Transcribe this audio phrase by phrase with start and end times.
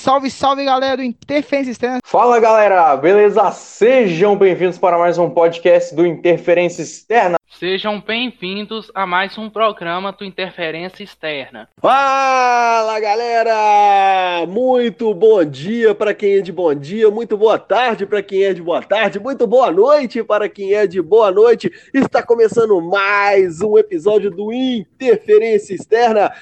[0.00, 1.98] Salve, salve galera do Interferência Externa.
[2.06, 3.50] Fala galera, beleza?
[3.50, 7.36] Sejam bem-vindos para mais um podcast do Interferência Externa.
[7.50, 11.68] Sejam bem-vindos a mais um programa do Interferência Externa.
[11.78, 14.46] Fala galera!
[14.46, 18.54] Muito bom dia para quem é de bom dia, muito boa tarde para quem é
[18.54, 21.70] de boa tarde, muito boa noite para quem é de boa noite.
[21.92, 26.32] Está começando mais um episódio do Interferência Externa.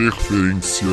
[0.00, 0.86] Interferência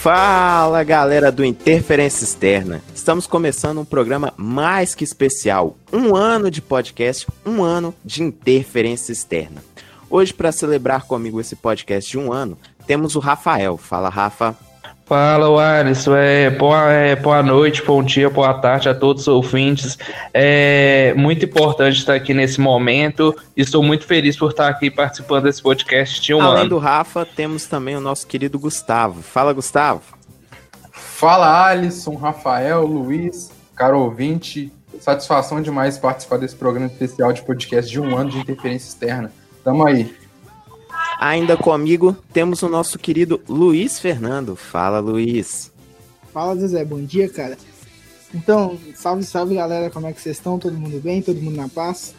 [0.00, 2.82] Fala galera do Interferência Externa!
[2.94, 5.76] Estamos começando um programa mais que especial.
[5.92, 9.62] Um ano de podcast, um ano de interferência externa.
[10.08, 13.76] Hoje, para celebrar comigo esse podcast de um ano, temos o Rafael.
[13.76, 14.56] Fala, Rafa.
[15.06, 16.16] Fala, Alisson.
[16.16, 19.98] É, boa, é, boa noite, bom dia, boa tarde a todos os ouvintes.
[20.32, 23.36] É muito importante estar aqui nesse momento.
[23.54, 26.70] Estou muito feliz por estar aqui participando desse podcast de um Além ano.
[26.70, 29.20] do Rafa, temos também o nosso querido Gustavo.
[29.20, 30.00] Fala, Gustavo.
[30.90, 34.72] Fala Alisson, Rafael, Luiz, caro ouvinte.
[35.00, 39.30] Satisfação demais participar desse programa especial de podcast de um ano de interferência externa.
[39.62, 40.23] Tamo aí.
[41.18, 44.56] Ainda comigo temos o nosso querido Luiz Fernando.
[44.56, 45.72] Fala, Luiz.
[46.32, 47.56] Fala, Zezé, bom dia, cara.
[48.34, 50.58] Então, salve, salve galera, como é que vocês estão?
[50.58, 51.22] Todo mundo bem?
[51.22, 52.14] Todo mundo na paz?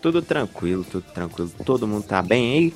[0.00, 1.50] Tudo tranquilo, tudo tranquilo.
[1.64, 2.74] Todo mundo tá bem aí?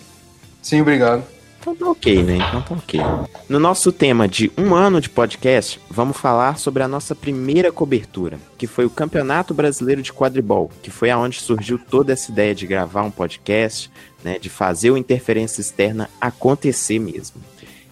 [0.61, 1.23] Sim, obrigado.
[1.61, 2.37] Então tá ok, né?
[2.37, 3.01] Então tá ok.
[3.47, 8.39] No nosso tema de um ano de podcast, vamos falar sobre a nossa primeira cobertura,
[8.57, 12.67] que foi o Campeonato Brasileiro de Quadribol, que foi aonde surgiu toda essa ideia de
[12.67, 13.91] gravar um podcast,
[14.25, 14.39] né?
[14.39, 17.41] De fazer o interferência externa acontecer mesmo.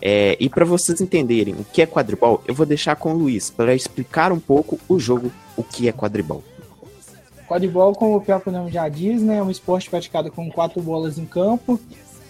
[0.00, 3.50] É, e para vocês entenderem o que é quadribol, eu vou deixar com o Luiz
[3.50, 6.42] para explicar um pouco o jogo, o que é quadribol.
[7.48, 11.18] Quadribol, como o próprio nome já diz, né, é um esporte praticado com quatro bolas
[11.18, 11.80] em campo,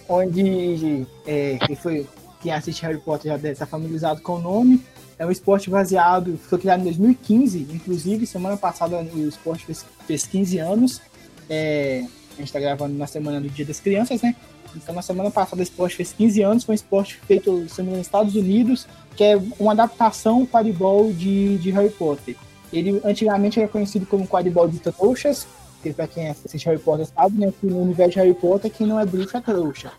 [0.07, 2.07] onde é, quem, foi,
[2.41, 4.83] quem assiste Harry Potter já deve estar familiarizado com o nome.
[5.19, 10.25] É um esporte baseado, foi criado em 2015, inclusive semana passada o esporte fez, fez
[10.25, 11.01] 15 anos.
[11.49, 12.05] É,
[12.39, 14.35] a gente está gravando na semana do Dia das Crianças, né?
[14.75, 18.35] Então na semana passada o esporte fez 15 anos, foi um esporte feito nos Estados
[18.35, 22.35] Unidos, que é uma adaptação quadribol de, de Harry Potter.
[22.71, 25.47] Ele antigamente era conhecido como quadribol de trouxas,
[25.81, 28.87] que para quem assiste Harry Potter sabe, né, que no universo de Harry Potter quem
[28.87, 29.91] não é bruxo é trouxa.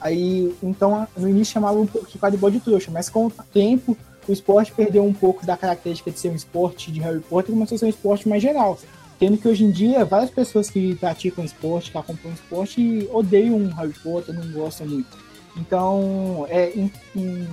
[0.00, 3.96] Aí, então, no início chamavam um pouco de quadribol de trouxa, mas com o tempo
[4.28, 7.54] o esporte perdeu um pouco da característica de ser um esporte de Harry Potter e
[7.54, 8.78] começou a ser um esporte mais geral.
[9.18, 13.94] Tendo que hoje em dia várias pessoas que praticam esporte, que acompanham esporte, odeiam Harry
[13.94, 15.18] Potter, não gostam muito.
[15.56, 17.48] Então, é, em, em,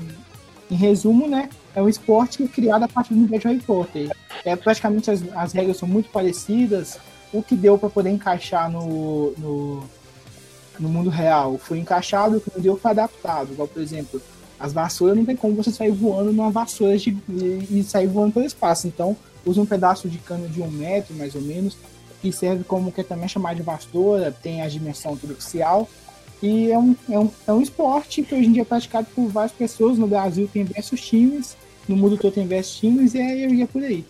[0.70, 4.16] em resumo, né, é um esporte criado a partir do universo de Harry Potter.
[4.44, 7.00] É, praticamente as, as regras são muito parecidas,
[7.34, 9.84] o que deu para poder encaixar no, no,
[10.80, 13.52] no, mundo real foi encaixado, o que não deu foi adaptado.
[13.52, 14.22] Igual, por exemplo,
[14.60, 18.46] as vassouras não tem como você sair voando numa vassoura de, e sair voando pelo
[18.46, 18.88] espaço.
[18.88, 21.78] Então, usa um pedaço de cano de um metro, mais ou menos,
[22.22, 25.88] que serve como que é também chamado de vassoura, tem a dimensão crucial.
[26.42, 29.28] E é um, é, um, é um esporte que hoje em dia é praticado por
[29.28, 29.98] várias pessoas.
[29.98, 31.56] No Brasil tem diversos times,
[31.88, 34.06] no mundo todo tem diversos times, e é, é por aí.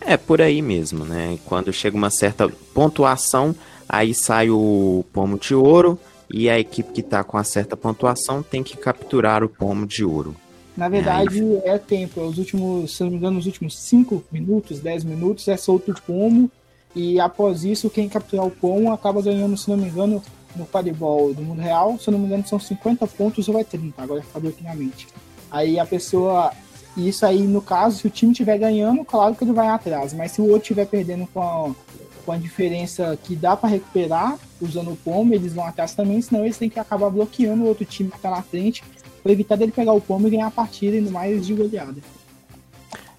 [0.00, 1.38] É por aí mesmo, né?
[1.44, 3.54] Quando chega uma certa pontuação,
[3.88, 5.98] aí sai o pomo de ouro
[6.30, 10.04] e a equipe que está com a certa pontuação tem que capturar o pomo de
[10.04, 10.36] ouro.
[10.76, 11.60] Na verdade, aí...
[11.64, 12.20] é tempo.
[12.20, 15.92] É os últimos, se não me engano, os últimos 5 minutos, 10 minutos é solto
[15.92, 16.50] o pomo.
[16.94, 20.22] E após isso, quem capturar o pomo acaba ganhando, se não me engano,
[20.54, 21.98] no quadribol do mundo real.
[21.98, 24.02] Se não me engano, são 50 pontos ou é 30.
[24.02, 25.06] Agora falou aqui na mente.
[25.50, 26.52] Aí a pessoa
[26.96, 30.14] isso aí, no caso, se o time estiver ganhando, claro que ele vai atrás.
[30.14, 31.74] Mas se o outro estiver perdendo com a,
[32.24, 36.44] com a diferença que dá para recuperar, usando o pomo, eles vão atrás também, senão
[36.44, 38.82] eles têm que acabar bloqueando o outro time que está na frente,
[39.26, 41.96] para evitar dele pegar o pomo e ganhar a partida, indo mais de goleada.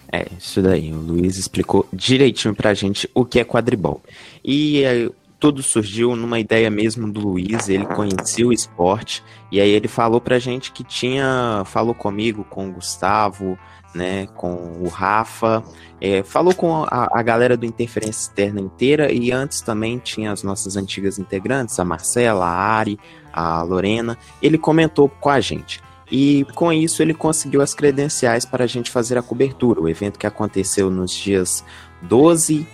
[0.09, 0.93] É, isso daí.
[0.93, 4.01] O Luiz explicou direitinho pra gente o que é quadribol.
[4.41, 9.21] E é, tudo surgiu numa ideia mesmo do Luiz, ele conhecia o esporte,
[9.51, 13.59] e aí ele falou pra gente que tinha, falou comigo, com o Gustavo,
[13.93, 15.61] né, com o Rafa,
[15.99, 20.41] é, falou com a, a, galera do Interferência Externa inteira, e antes também tinha as
[20.41, 22.97] nossas antigas integrantes, a Marcela, a Ari,
[23.33, 25.81] a Lorena, ele comentou com a gente.
[26.09, 30.17] E com isso ele conseguiu as credenciais para a gente fazer a cobertura, o evento
[30.17, 31.65] que aconteceu nos dias
[32.03, 32.65] 12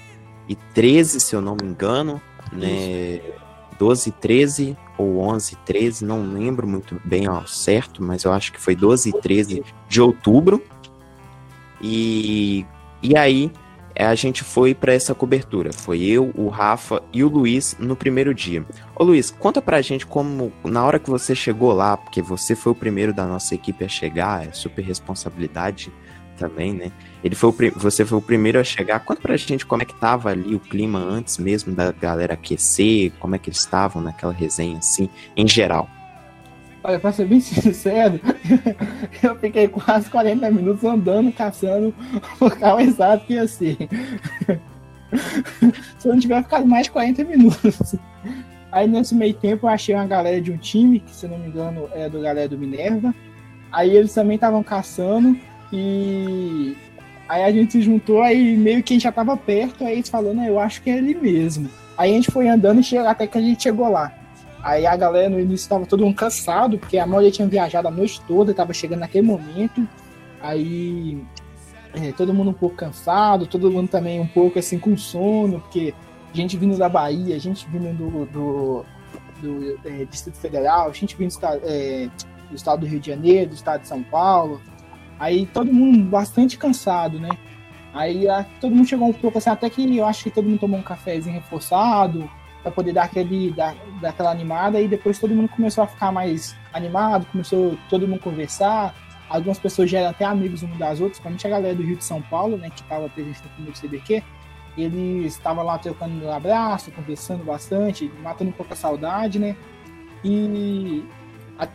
[0.48, 2.22] e 13, se eu não me engano,
[2.52, 3.22] né?
[3.80, 8.62] 12, 13 ou 11, 13, não lembro muito bem ao certo, mas eu acho que
[8.62, 10.62] foi 12 e 13 de outubro.
[11.82, 12.66] E,
[13.02, 13.52] e aí
[13.96, 15.72] a gente foi para essa cobertura.
[15.72, 18.66] Foi eu, o Rafa e o Luiz no primeiro dia.
[18.96, 22.72] Ô Luiz, conta pra gente como, na hora que você chegou lá, porque você foi
[22.72, 25.92] o primeiro da nossa equipe a chegar, é super responsabilidade
[26.38, 26.92] também, né?
[27.24, 29.00] Ele foi o, você foi o primeiro a chegar.
[29.02, 33.12] Conta pra gente como é que tava ali o clima antes mesmo da galera aquecer,
[33.20, 35.88] como é que eles estavam naquela resenha, assim, em geral.
[36.84, 38.20] Olha, pra ser bem sincero,
[39.24, 41.96] eu fiquei quase 40 minutos andando, caçando
[42.40, 43.78] o carro exato que ia ser.
[45.98, 47.96] Se eu não tiver ficado mais de 40 minutos.
[48.72, 51.48] Aí nesse meio tempo eu achei uma galera de um time, que se não me
[51.48, 53.14] engano é do galera do Minerva.
[53.72, 55.38] Aí eles também estavam caçando
[55.72, 56.76] e
[57.30, 60.10] aí a gente se juntou, aí meio que a gente já tava perto, aí eles
[60.10, 61.70] falando, eu acho que é ele mesmo.
[61.98, 64.12] Aí a gente foi andando e chegou, até que a gente chegou lá.
[64.64, 67.92] Aí a galera no início estava todo mundo cansado, porque a maioria tinha viajado a
[67.92, 69.86] noite toda, estava chegando naquele momento.
[70.42, 71.22] Aí
[71.94, 75.94] é, todo mundo um pouco cansado, todo mundo também um pouco assim com sono, porque
[76.32, 78.86] gente vindo da Bahia, gente vindo do, do,
[79.42, 82.10] do é, Distrito Federal, gente vindo do, é,
[82.50, 84.62] do estado do Rio de Janeiro, do estado de São Paulo.
[85.20, 87.30] Aí todo mundo bastante cansado, né?
[87.94, 90.60] Aí a, todo mundo chegou um pouco assim, até que eu acho que todo mundo
[90.60, 92.30] tomou um cafezinho reforçado,
[92.64, 96.12] para poder dar aquele dar, dar aquela animada e depois todo mundo começou a ficar
[96.12, 98.96] mais animado, começou todo mundo conversar.
[99.30, 102.04] Algumas pessoas já eram até amigos uma das outras, principalmente a galera do Rio de
[102.04, 104.24] São Paulo, né, que estava presente no primeiro CBQ.
[104.78, 109.56] Eles estavam lá trocando um abraço, conversando bastante, matando um pouco a saudade, né?
[110.24, 111.04] E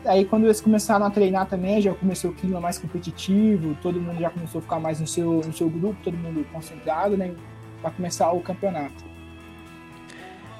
[0.05, 4.19] aí quando eles começaram a treinar também, já começou o clima mais competitivo, todo mundo
[4.21, 7.35] já começou a ficar mais no seu, no seu grupo, todo mundo concentrado, né?
[7.81, 9.18] Para começar o campeonato.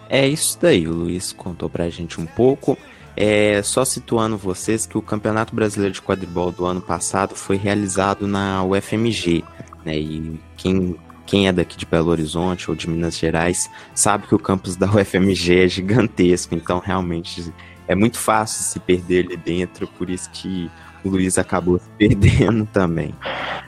[0.09, 2.79] É isso daí, o Luiz contou pra gente um pouco.
[3.17, 8.29] É, só situando vocês que o Campeonato Brasileiro de Quadribol do ano passado foi realizado
[8.29, 9.45] na UFMG,
[9.85, 9.99] né?
[9.99, 10.97] E quem,
[11.27, 14.87] quem é daqui de Belo Horizonte ou de Minas Gerais sabe que o campus da
[14.87, 17.53] UFMG é gigantesco, então realmente
[17.89, 20.71] é muito fácil se perder ali dentro, por isso que
[21.03, 23.13] o Luiz acabou se perdendo também.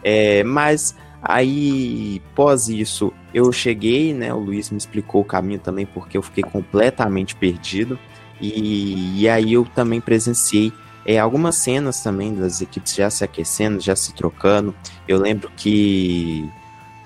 [0.05, 4.33] É, mas Aí, pós isso, eu cheguei, né?
[4.33, 7.99] O Luiz me explicou o caminho também, porque eu fiquei completamente perdido.
[8.41, 10.73] E, e aí eu também presenciei
[11.05, 14.75] é, algumas cenas também das equipes já se aquecendo, já se trocando.
[15.07, 16.49] Eu lembro que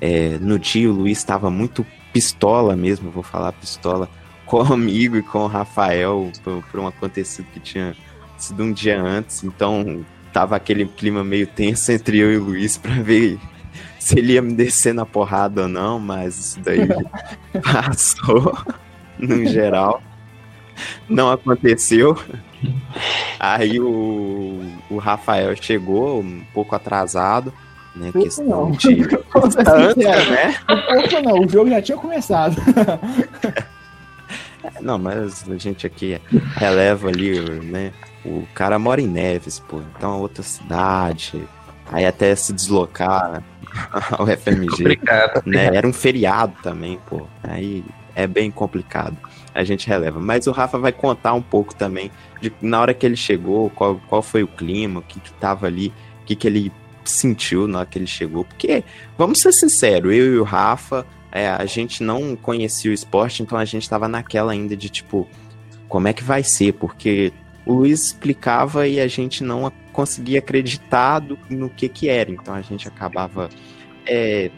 [0.01, 4.09] é, no dia o Luiz estava muito pistola mesmo, vou falar pistola,
[4.47, 7.97] com o amigo e com o Rafael por, por um acontecido que tinha
[8.37, 9.43] sido um dia antes.
[9.43, 13.39] Então tava aquele clima meio tenso entre eu e o Luiz para ver
[14.05, 16.87] se ele ia me descer na porrada ou não, mas isso daí
[17.65, 18.55] passou
[19.19, 20.03] no geral.
[21.09, 22.15] Não aconteceu.
[23.41, 24.61] Aí o,
[24.91, 27.51] o Rafael chegou um pouco atrasado,
[27.97, 28.13] né?
[28.13, 28.71] Pouco questão não.
[28.73, 28.95] de
[29.47, 30.55] distância, né?
[30.67, 32.57] Pouco não, o jogo já tinha começado.
[34.81, 36.19] Não, mas a gente aqui
[36.57, 37.93] releva ali, né?
[38.25, 41.47] O cara mora em Neves, pô, então é outra cidade.
[41.93, 43.43] Aí até se deslocar
[44.13, 44.69] ao FMG.
[44.69, 45.43] Complicado.
[45.47, 45.67] Né?
[45.75, 47.27] Era um feriado também, pô.
[47.43, 47.85] Aí
[48.15, 49.17] é bem complicado.
[49.55, 50.21] A gente releva.
[50.21, 52.11] Mas o Rafa vai contar um pouco também
[52.41, 55.67] de na hora que ele chegou, qual, qual foi o clima, o que, que tava
[55.67, 55.93] ali,
[56.23, 56.73] o que, que ele
[57.05, 58.45] sentiu na hora que ele chegou.
[58.45, 58.85] Porque,
[59.17, 63.59] vamos ser sinceros, eu e o Rafa, é, a gente não conhecia o esporte, então
[63.59, 65.29] a gente tava naquela ainda de tipo,
[65.89, 66.73] como é que vai ser?
[66.75, 67.33] Porque
[67.67, 72.31] o Luiz explicava e a gente não conseguia acreditar do, no que que era.
[72.31, 73.49] Então a gente acabava,
[74.07, 74.51] é,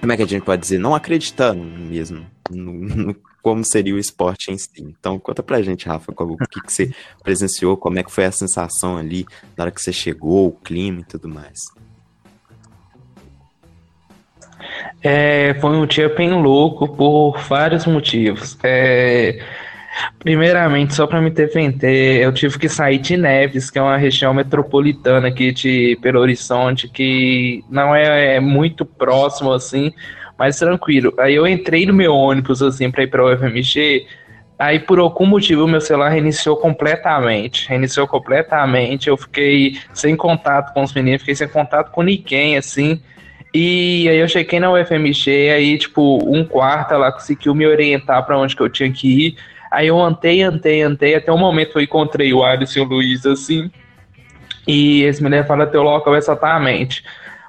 [0.00, 3.98] como é que a gente pode dizer, não acreditando mesmo no, no, como seria o
[3.98, 4.70] esporte em si.
[4.78, 8.32] Então conta pra gente, Rafa, o que, que você presenciou, como é que foi a
[8.32, 9.26] sensação ali
[9.56, 11.58] na hora que você chegou, o clima e tudo mais.
[15.02, 18.56] É, foi um dia bem louco por vários motivos.
[18.62, 19.44] É,
[20.18, 24.34] Primeiramente, só para me defender, eu tive que sair de Neves, que é uma região
[24.34, 29.92] metropolitana aqui de Belo Horizonte, que não é, é muito próximo assim,
[30.38, 31.14] mas tranquilo.
[31.18, 34.06] Aí eu entrei no meu ônibus assim para ir para o UFMG,
[34.58, 39.08] aí por algum motivo meu celular reiniciou completamente, reiniciou completamente.
[39.08, 43.00] Eu fiquei sem contato com os meninos, fiquei sem contato com ninguém assim.
[43.54, 48.38] E aí eu cheguei na UFMG, aí tipo um quarto lá conseguiu me orientar para
[48.38, 49.36] onde que eu tinha que ir.
[49.70, 53.26] Aí eu antei, antei, antei, até o momento eu encontrei o Alisson e o Luiz
[53.26, 53.70] assim.
[54.66, 57.02] E esse me levaram até o local exatamente.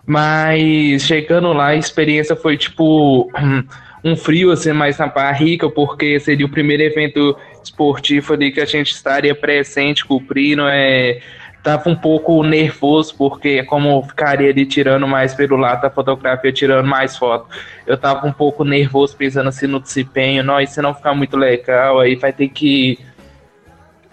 [0.06, 3.30] Mas chegando lá, a experiência foi tipo
[4.04, 8.66] um frio assim mais na barriga, porque seria o primeiro evento esportivo ali que a
[8.66, 10.64] gente estaria presente, cumprindo.
[10.68, 11.20] É,
[11.64, 16.88] tava um pouco nervoso, porque como ficaria ali tirando mais pelo lado da fotografia, tirando
[16.88, 17.48] mais foto,
[17.86, 21.36] eu tava um pouco nervoso pensando assim no desempenho, não, e se não ficar muito
[21.36, 23.00] legal, aí vai ter que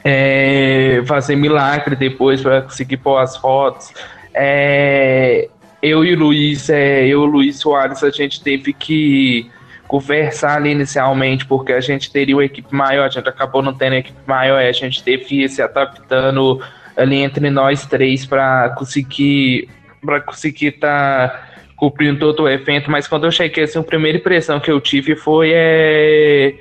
[0.05, 3.93] é, fazer milagre depois para conseguir pôr as fotos.
[4.35, 5.49] É,
[5.83, 9.51] eu e o Luiz, é, eu, o Luiz Soares, a gente teve que
[9.87, 13.95] conversar ali inicialmente, porque a gente teria uma equipe maior, a gente acabou não tendo
[13.95, 16.61] equipe maior, a gente teve que ir se adaptando
[16.97, 19.69] ali entre nós três para conseguir
[20.01, 24.19] para conseguir estar tá cumprindo todo o evento, mas quando eu cheguei assim, a primeira
[24.19, 26.55] impressão que eu tive foi é,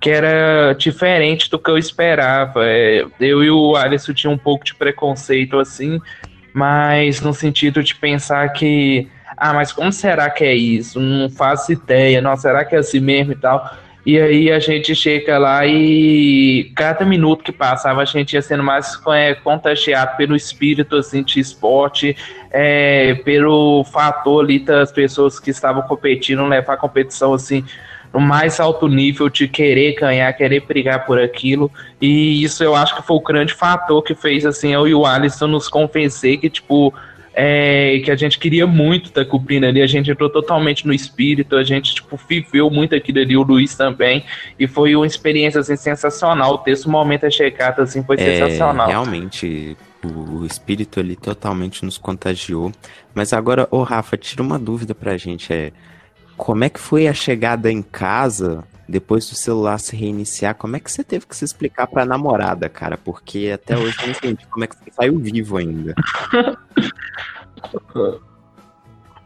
[0.00, 2.64] que era diferente do que eu esperava.
[2.64, 6.00] É, eu e o Alisson tinha um pouco de preconceito assim,
[6.54, 11.00] mas no sentido de pensar que ah, mas como será que é isso?
[11.00, 13.74] Não faço ideia, não, será que é assim mesmo e tal?
[14.04, 18.62] E aí a gente chega lá e cada minuto que passava a gente ia sendo
[18.62, 22.16] mais é, contagiado pelo espírito assim, de esporte,
[22.50, 27.64] é, pelo fator ali das pessoas que estavam competindo, levar a competição assim
[28.12, 31.70] no mais alto nível de querer ganhar, querer brigar por aquilo.
[32.00, 35.06] E isso eu acho que foi o grande fator que fez assim eu e o
[35.06, 36.92] Alisson nos convencer que tipo
[37.32, 40.92] é, que a gente queria muito estar tá cumprindo ali, a gente entrou totalmente no
[40.92, 44.24] espírito, a gente tipo, viveu muito aquilo ali, o Luiz também,
[44.58, 48.88] e foi uma experiência assim, sensacional, o texto momento é chegado assim, foi é, sensacional.
[48.88, 52.72] Realmente, o espírito ali totalmente nos contagiou,
[53.14, 55.72] mas agora, ô Rafa, tira uma dúvida pra gente, é,
[56.36, 60.80] como é que foi a chegada em casa depois do celular se reiniciar, como é
[60.80, 62.98] que você teve que se explicar pra namorada, cara?
[62.98, 65.94] Porque até hoje eu não entendi como é que você saiu vivo ainda.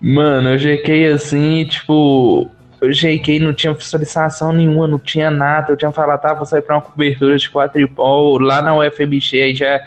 [0.01, 5.73] Mano, eu jequei assim, tipo, eu jequei, não tinha solicitação nenhuma, não tinha nada.
[5.73, 9.55] Eu tinha falado, tá, vou sair pra uma cobertura de quadripol lá na UFMG, aí
[9.55, 9.81] já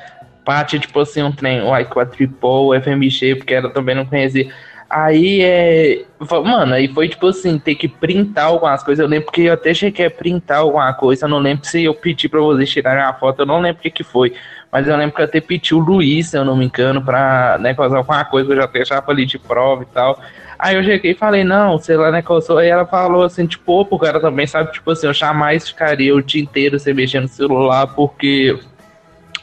[0.43, 4.51] parte, tipo assim, um trem, uai, quadripol, UFMG, porque ela também não conhecia.
[4.89, 6.05] Aí é.
[6.19, 9.03] Mano, aí foi tipo assim, ter que printar algumas coisas.
[9.03, 11.25] Eu lembro que eu até cheguei a printar alguma coisa.
[11.25, 13.83] Eu não lembro se eu pedi pra vocês tirarem a foto, eu não lembro o
[13.83, 14.33] que, que foi.
[14.71, 17.57] Mas eu lembro que eu até pedi o Luiz, se eu não me engano, pra
[17.59, 20.19] né, fazer alguma coisa eu já deixava ali de prova e tal.
[20.59, 22.57] Aí eu cheguei e falei, não, sei lá, né, eu sou.
[22.57, 26.21] Aí ela falou assim, tipo, o cara também sabe, tipo assim, eu jamais ficaria o
[26.21, 28.57] dia inteiro sem mexer no celular, porque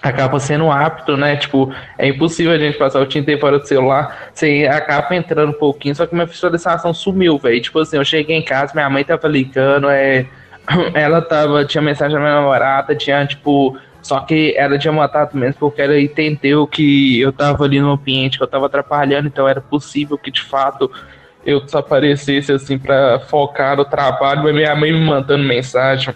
[0.09, 1.37] acaba sendo apto, né?
[1.37, 5.59] Tipo, é impossível a gente passar o dia fora do celular, você acaba entrando um
[5.59, 7.61] pouquinho, só que minha visualização sumiu, velho.
[7.61, 10.27] Tipo assim, eu cheguei em casa, minha mãe tava ligando, é,
[10.93, 15.55] ela tava, tinha mensagem da minha namorada, tinha, tipo, só que ela tinha matado mesmo
[15.59, 19.63] porque ela entendeu que eu tava ali no ambiente, que eu tava atrapalhando, então era
[19.63, 20.91] possível que de fato
[21.47, 26.15] eu desaparecesse assim para focar no trabalho, minha mãe me mandando mensagem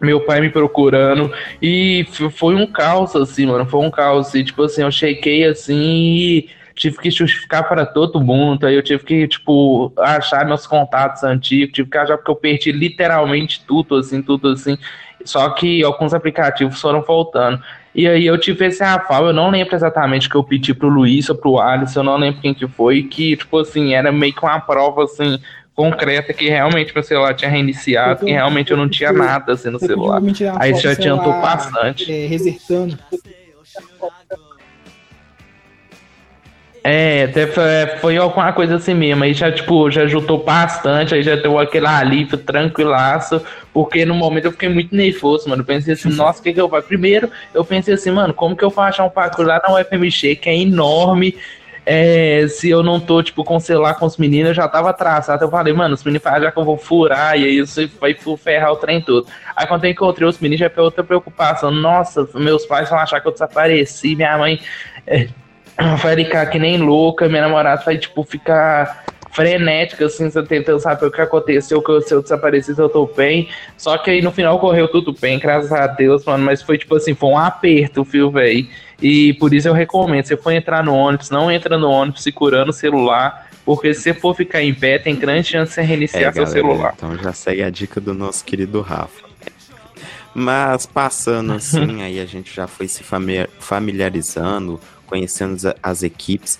[0.00, 4.62] meu pai me procurando e foi um caos assim, mano, foi um caos e tipo
[4.62, 9.26] assim, eu chequei assim e tive que justificar para todo mundo, aí eu tive que,
[9.26, 14.50] tipo, achar meus contatos antigos, tive que achar porque eu perdi literalmente tudo, assim, tudo
[14.50, 14.76] assim,
[15.24, 17.60] só que alguns aplicativos foram voltando.
[17.94, 21.30] E aí eu tive esse afal, eu não lembro exatamente que eu pedi pro Luiz
[21.30, 24.44] ou pro Alisson, eu não lembro quem que foi, que, tipo assim, era meio que
[24.44, 25.40] uma prova, assim,
[25.76, 29.78] concreta que realmente meu celular tinha reiniciado, que realmente eu não tinha nada assim no
[29.78, 30.22] celular.
[30.58, 32.10] Aí isso já adiantou bastante.
[32.10, 32.98] É, resertando.
[36.88, 39.24] É, até foi, é, foi alguma coisa assim mesmo.
[39.24, 43.42] Aí já, tipo, já juntou bastante, aí já deu aquele alívio tranquilaço,
[43.72, 45.62] porque no momento eu fiquei muito nervoso, mano.
[45.62, 46.86] Eu pensei assim, nossa, o que que eu faço?
[46.86, 50.36] Primeiro, eu pensei assim, mano, como que eu vou achar um parkour lá na UFMG,
[50.36, 51.34] que é enorme,
[51.88, 55.44] é, se eu não tô, tipo, com celular com os meninos, eu já tava traçado.
[55.44, 58.12] Eu falei, mano, os meninos falam já que eu vou furar, e aí isso vai
[58.36, 59.28] ferrar o trem todo.
[59.54, 61.70] Aí quando eu encontrei os meninos, já foi outra preocupação.
[61.70, 64.60] Nossa, meus pais vão achar que eu desapareci, minha mãe
[65.06, 65.28] é,
[66.02, 69.04] vai ficar que nem louca, minha namorada vai, tipo, ficar
[69.36, 73.50] frenética, assim, tentando saber o que aconteceu, que se eu desapareci, se eu tô bem.
[73.76, 76.42] Só que aí no final correu tudo bem, graças a Deus, mano.
[76.42, 78.66] Mas foi tipo assim, foi um aperto, viu, velho?
[79.00, 82.70] E por isso eu recomendo, se for entrar no ônibus, não entra no ônibus segurando
[82.70, 86.22] o celular, porque se você for ficar em pé, tem grande chance de você reiniciar
[86.22, 86.94] é, seu galera, celular.
[86.96, 89.26] Então já segue a dica do nosso querido Rafa.
[90.34, 93.04] Mas passando assim, aí a gente já foi se
[93.60, 96.58] familiarizando, conhecendo as equipes.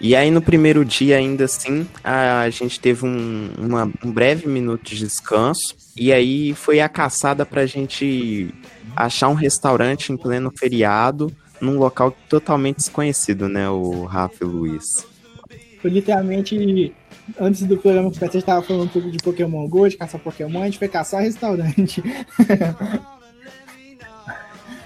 [0.00, 4.84] E aí no primeiro dia ainda assim, a, gente teve um, uma, um breve minuto
[4.84, 5.74] de descanso.
[5.96, 8.54] E aí foi a caçada pra gente
[8.94, 14.48] achar um restaurante em pleno feriado, num local totalmente desconhecido, né, o Rafa e o
[14.48, 14.84] Luiz.
[15.80, 16.92] Foi literalmente,
[17.40, 20.62] antes do programa que você estava falando um pouco de Pokémon GO, de caçar Pokémon,
[20.62, 22.02] a gente foi caçar restaurante.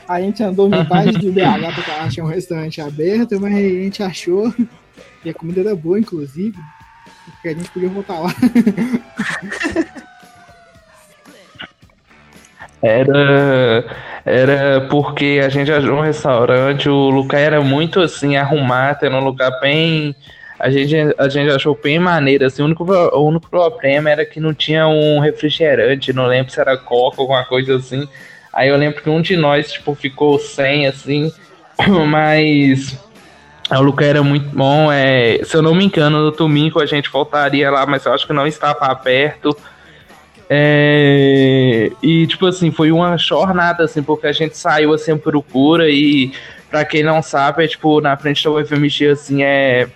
[0.08, 4.52] A gente andou metade de BH porque achar um restaurante aberto, mas a gente achou.
[5.24, 6.58] E a comida era boa, inclusive.
[7.24, 8.30] Porque a gente podia voltar lá.
[12.82, 13.84] Era,
[14.24, 19.22] era porque a gente achou um restaurante, o lugar era muito assim, arrumado, era um
[19.22, 20.16] lugar bem.
[20.58, 24.40] A gente, a gente achou bem maneiro, assim, o único, o único problema era que
[24.40, 28.08] não tinha um refrigerante, não lembro se era coca ou alguma coisa assim.
[28.52, 31.32] Aí eu lembro que um de nós, tipo, ficou sem, assim,
[32.08, 32.98] mas
[33.78, 34.90] o lugar era muito bom.
[34.90, 38.26] É, se eu não me engano, no domingo a gente voltaria lá, mas eu acho
[38.26, 39.56] que não estava perto.
[40.48, 46.32] É, e tipo assim, foi uma jornada assim, porque a gente saiu assim procura e
[46.70, 49.88] para quem não sabe, é tipo na frente da UFMG assim é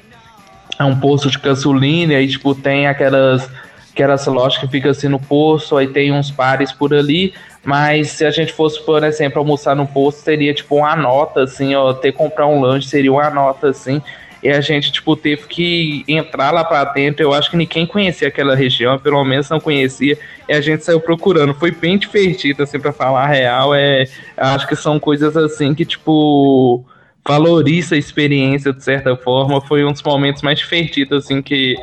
[0.78, 3.50] é um posto de gasolina e tipo tem aquelas
[3.96, 7.32] aquelas lojas que fica assim no posto, aí tem uns bares por ali,
[7.64, 11.74] mas se a gente fosse, por exemplo, almoçar no posto, seria tipo uma nota assim,
[11.74, 14.02] ó, ter que comprar um lanche seria uma nota assim.
[14.42, 17.22] E a gente, tipo, teve que entrar lá pra dentro.
[17.24, 20.16] Eu acho que ninguém conhecia aquela região, pelo menos não conhecia.
[20.46, 21.54] E a gente saiu procurando.
[21.54, 23.74] Foi bem divertido, assim, pra falar a real.
[23.74, 24.04] É,
[24.36, 26.84] acho que são coisas assim que, tipo,
[27.26, 29.60] valoriza a experiência de certa forma.
[29.62, 31.74] Foi um dos momentos mais divertidos, assim, que,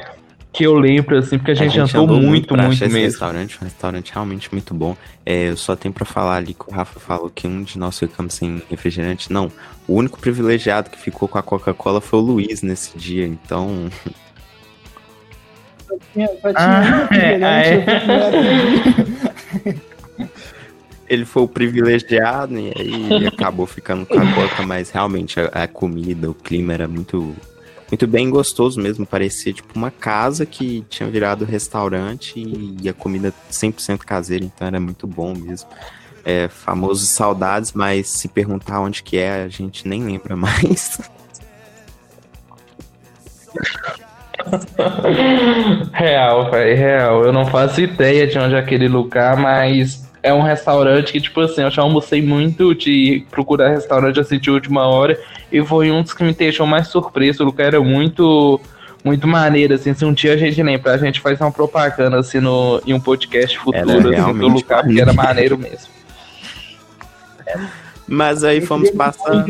[0.53, 2.97] que eu lembro, assim, porque a gente, a gente andou, andou, muito, muito, muito mesmo.
[2.99, 4.95] restaurante, um restaurante realmente muito bom.
[5.25, 7.97] É, eu só tenho pra falar ali que o Rafa falou que um de nós
[7.97, 9.33] ficamos sem refrigerante.
[9.33, 9.51] Não,
[9.87, 13.89] o único privilegiado que ficou com a Coca-Cola foi o Luiz nesse dia, então.
[16.55, 17.33] Ah, é,
[17.71, 17.83] é.
[21.09, 25.67] Ele foi o privilegiado e aí acabou ficando com a Coca, mas realmente a, a
[25.67, 27.35] comida, o clima era muito
[27.93, 29.05] muito bem gostoso mesmo.
[29.05, 32.33] Parecia tipo uma casa que tinha virado restaurante
[32.81, 35.69] e a comida 100% caseira, então era muito bom mesmo.
[36.25, 40.99] É, famoso saudades, mas se perguntar onde que é, a gente nem lembra mais.
[45.93, 47.23] real, velho, real.
[47.23, 51.41] Eu não faço ideia de onde é aquele lugar, mas é um restaurante que, tipo
[51.41, 55.19] assim, eu já almocei muito de procurar restaurante assim de última hora
[55.51, 57.43] e foi um dos que me deixou mais surpreso.
[57.43, 58.59] O lugar era muito,
[59.03, 59.93] muito maneiro, assim.
[59.93, 63.01] Se um dia a gente lembrar, a gente faz uma propaganda assim no, em um
[63.01, 65.91] podcast futuro assim, do lugar, porque era maneiro mesmo.
[68.07, 69.45] Mas aí fomos passando.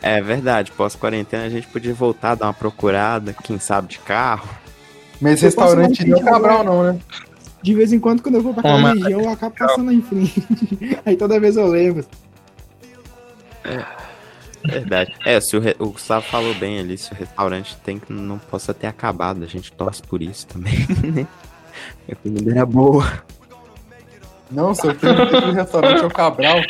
[0.00, 4.48] É verdade, pós-quarentena a gente podia voltar, dar uma procurada, quem sabe de carro.
[5.20, 6.98] Mas restaurante não é Cabral, não, né?
[7.66, 10.40] De vez em quando, quando eu vou pra aquela região, eu acabo passando em frente.
[11.04, 12.06] Aí toda vez eu lembro.
[13.64, 13.84] É,
[14.64, 15.12] verdade.
[15.24, 15.74] É, se o, re...
[15.80, 19.48] o Gustavo falou bem ali, se o restaurante tem que não possa ter acabado, a
[19.48, 21.26] gente torce por isso também, né?
[22.08, 23.24] A comida era boa.
[24.48, 26.60] Não, seu filho do restaurante é o Cabral.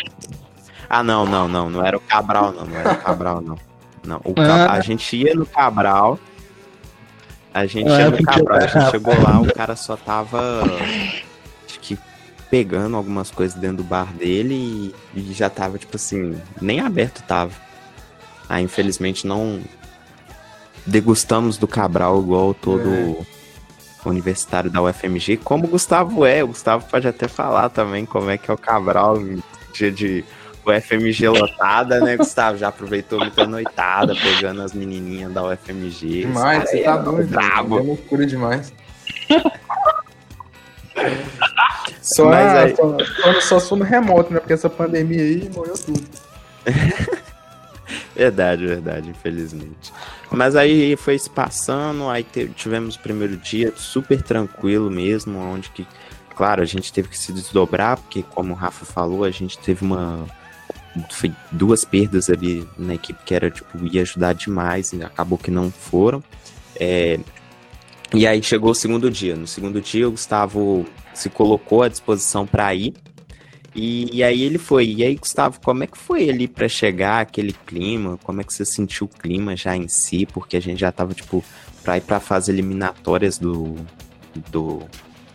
[0.89, 3.59] Ah, não, não, não, não era o Cabral, não, não era o Cabral, não.
[4.03, 6.19] Não, o Cabral, a gente ia no Cabral,
[7.57, 10.63] a gente é, no Cabral, a gente chegou lá, o cara só tava
[11.65, 11.99] acho que
[12.51, 17.23] pegando algumas coisas dentro do bar dele e, e já tava, tipo assim, nem aberto
[17.23, 17.53] tava.
[18.47, 19.63] Aí infelizmente não
[20.85, 23.17] degustamos do Cabral igual todo é.
[24.05, 26.45] universitário da UFMG, como o Gustavo é.
[26.45, 29.19] O Gustavo pode até falar também como é que é o Cabral
[29.73, 30.23] dia de
[30.67, 32.59] UFMG lotada, né, Gustavo?
[32.59, 36.23] Já aproveitou muita noitada, pegando as menininhas da UFMG.
[36.23, 37.29] Demais, você tá doido.
[37.29, 37.79] Brabo.
[37.79, 38.73] É loucura demais.
[42.03, 42.75] só, aí...
[42.75, 42.97] só,
[43.41, 44.41] só, só no remoto, né?
[44.41, 46.03] Porque essa pandemia aí morreu tudo.
[48.17, 49.93] verdade, verdade, infelizmente.
[50.33, 52.27] Mas aí foi se passando, aí
[52.57, 55.87] tivemos o primeiro dia super tranquilo mesmo, onde que,
[56.35, 59.85] claro, a gente teve que se desdobrar, porque como o Rafa falou, a gente teve
[59.85, 60.27] uma
[61.51, 65.71] duas perdas ali na equipe que era, tipo, ia ajudar demais, e acabou que não
[65.71, 66.23] foram.
[66.79, 67.19] É,
[68.15, 69.37] e aí chegou o segundo dia.
[69.37, 72.95] No segundo dia, o Gustavo se colocou à disposição para ir.
[73.75, 74.87] E, e, aí ele foi.
[74.87, 78.19] E aí, Gustavo, como é que foi ali para chegar aquele clima?
[78.23, 80.25] Como é que você sentiu o clima já em si?
[80.25, 81.45] Porque a gente já tava, tipo,
[81.83, 83.77] pra ir pra fase eliminatórias do,
[84.51, 84.83] do,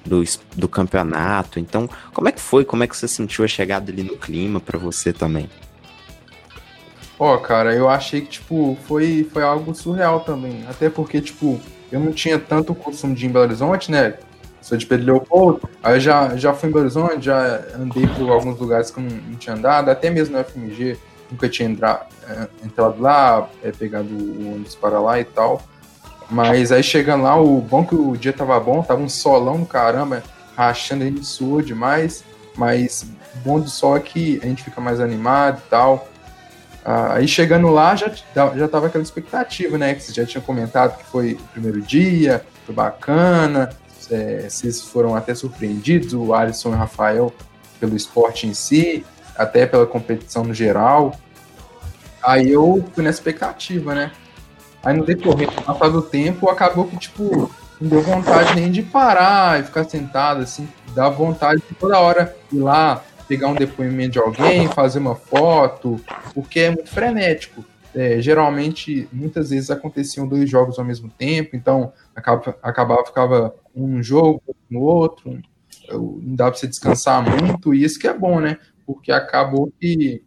[0.05, 0.23] do,
[0.55, 1.59] do campeonato.
[1.59, 2.65] Então, como é que foi?
[2.65, 5.49] Como é que você sentiu a chegada ali no clima para você também?
[7.17, 10.65] Ó, oh, cara, eu achei que, tipo, foi, foi algo surreal também.
[10.67, 11.61] Até porque, tipo,
[11.91, 14.15] eu não tinha tanto costume de ir em Belo Horizonte, né?
[14.59, 18.59] Sou de Pedro Leopoldo, aí já, já fui em Belo Horizonte, já andei por alguns
[18.59, 20.97] lugares que eu não, não tinha andado, até mesmo no FMG,
[21.31, 25.61] nunca tinha entrado, é, entrado lá, é, pegado o ônibus para lá e tal.
[26.31, 29.65] Mas aí chegando lá, o bom que o dia tava bom, tava um solão do
[29.65, 30.23] caramba,
[30.55, 32.23] rachando, a gente suou demais.
[32.55, 33.05] mas
[33.43, 36.07] bom só que a gente fica mais animado e tal.
[36.85, 38.11] Ah, aí chegando lá já,
[38.55, 39.93] já tava aquela expectativa, né?
[39.93, 43.69] Que você já tinha comentado que foi o primeiro dia, foi bacana,
[44.09, 47.33] é, vocês foram até surpreendidos, o Alisson e o Rafael,
[47.79, 49.05] pelo esporte em si,
[49.37, 51.13] até pela competição no geral.
[52.23, 54.11] Aí eu fui na expectativa, né?
[54.83, 58.81] Aí no decorrer do passar do tempo, acabou que, tipo, não deu vontade nem de
[58.81, 64.11] parar e ficar sentado, assim, dá vontade de toda hora ir lá, pegar um depoimento
[64.11, 65.99] de alguém, fazer uma foto,
[66.33, 67.63] porque é muito frenético.
[67.93, 74.01] É, geralmente, muitas vezes aconteciam dois jogos ao mesmo tempo, então acaba, acabava, ficava um
[74.01, 75.39] jogo no outro,
[75.89, 78.57] não dá para você descansar muito, e isso que é bom, né?
[78.85, 80.23] Porque acabou que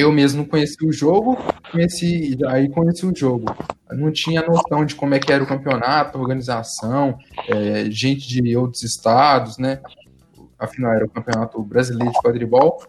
[0.00, 1.36] eu mesmo conheci o jogo,
[1.70, 3.54] conheci, aí conheci o jogo.
[3.90, 8.82] Não tinha noção de como é que era o campeonato, organização, é, gente de outros
[8.82, 9.80] estados, né?
[10.58, 12.82] Afinal, era o campeonato brasileiro de quadribol.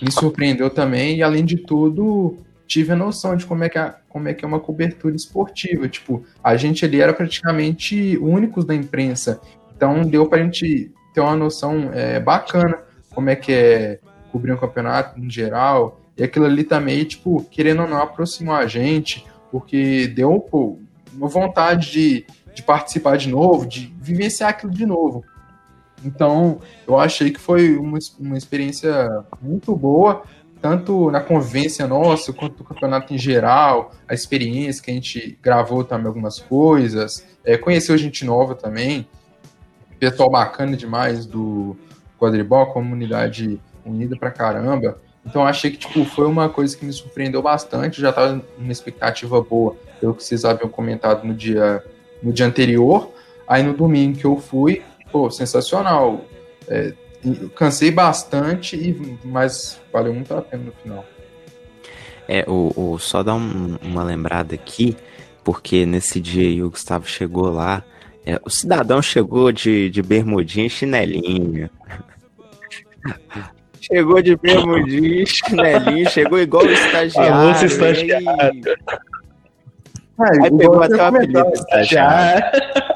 [0.00, 4.28] Me surpreendeu também, e além de tudo, tive a noção de como é que como
[4.28, 5.88] é, que é uma cobertura esportiva.
[5.88, 9.40] Tipo, a gente ali era praticamente únicos da imprensa,
[9.74, 12.78] então deu para a gente ter uma noção é, bacana
[13.14, 13.98] como é que é
[14.30, 18.66] cobrir um campeonato em geral, e aquilo ali também, tipo, querendo ou não, aproximou a
[18.66, 20.78] gente, porque deu pô,
[21.14, 25.24] uma vontade de, de participar de novo, de vivenciar aquilo de novo.
[26.04, 30.22] Então, eu achei que foi uma, uma experiência muito boa,
[30.60, 35.84] tanto na convivência nossa, quanto no campeonato em geral, a experiência que a gente gravou
[35.84, 39.06] também algumas coisas, é, conheceu gente nova também,
[39.98, 41.76] pessoal bacana demais do
[42.18, 45.00] quadribol, comunidade unida pra caramba.
[45.24, 49.40] Então achei que tipo, foi uma coisa que me surpreendeu bastante, já estava numa expectativa
[49.40, 51.82] boa, pelo que vocês haviam comentado no dia,
[52.22, 53.12] no dia anterior.
[53.46, 56.24] Aí no domingo que eu fui, pô, sensacional.
[56.66, 56.92] É,
[57.54, 61.04] cansei bastante, e, mas valeu muito a pena no final.
[62.28, 64.96] É, o, o só dar um, uma lembrada aqui,
[65.44, 67.84] porque nesse dia aí o Gustavo chegou lá,
[68.24, 71.70] é, o cidadão chegou de, de bermudinha e chinelinho.
[73.82, 77.32] Chegou de bermudinho, chinelinho, chegou igual o estagiário.
[77.32, 78.62] Famoso estagiário.
[80.20, 82.44] Aí, aí pegou até o apelido estagiário.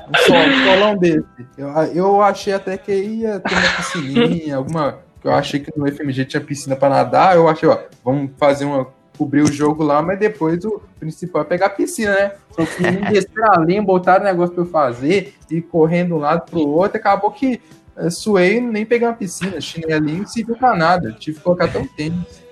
[0.09, 1.27] Um solão desse.
[1.59, 4.99] Eu, eu achei até que ia ter uma piscininha, alguma.
[5.25, 7.35] Eu achei que no FMG tinha piscina para nadar.
[7.35, 8.87] Eu achei, ó, vamos fazer uma.
[9.18, 12.33] cobrir o jogo lá, mas depois o principal é pegar a piscina, né?
[12.53, 16.49] Só que me desceram ali, botaram negócio pra eu fazer, e correndo de um lado
[16.49, 17.61] pro outro, acabou que
[17.97, 21.13] é, suei nem pegar uma piscina, chinelinho não serviu pra nada.
[21.13, 22.45] Tive que colocar até um tênis.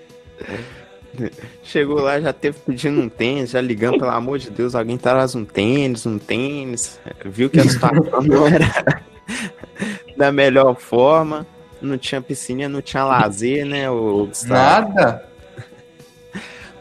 [1.62, 5.34] Chegou lá, já teve pedindo um tênis, já ligando, pelo amor de Deus, alguém traz
[5.34, 6.98] um tênis, um tênis.
[7.24, 9.02] Viu que a situação não era
[10.16, 11.46] da melhor forma.
[11.80, 13.90] Não tinha piscina, não tinha lazer, né?
[13.90, 15.28] O Nada!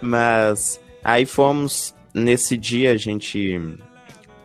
[0.01, 3.59] Mas aí fomos, nesse dia a gente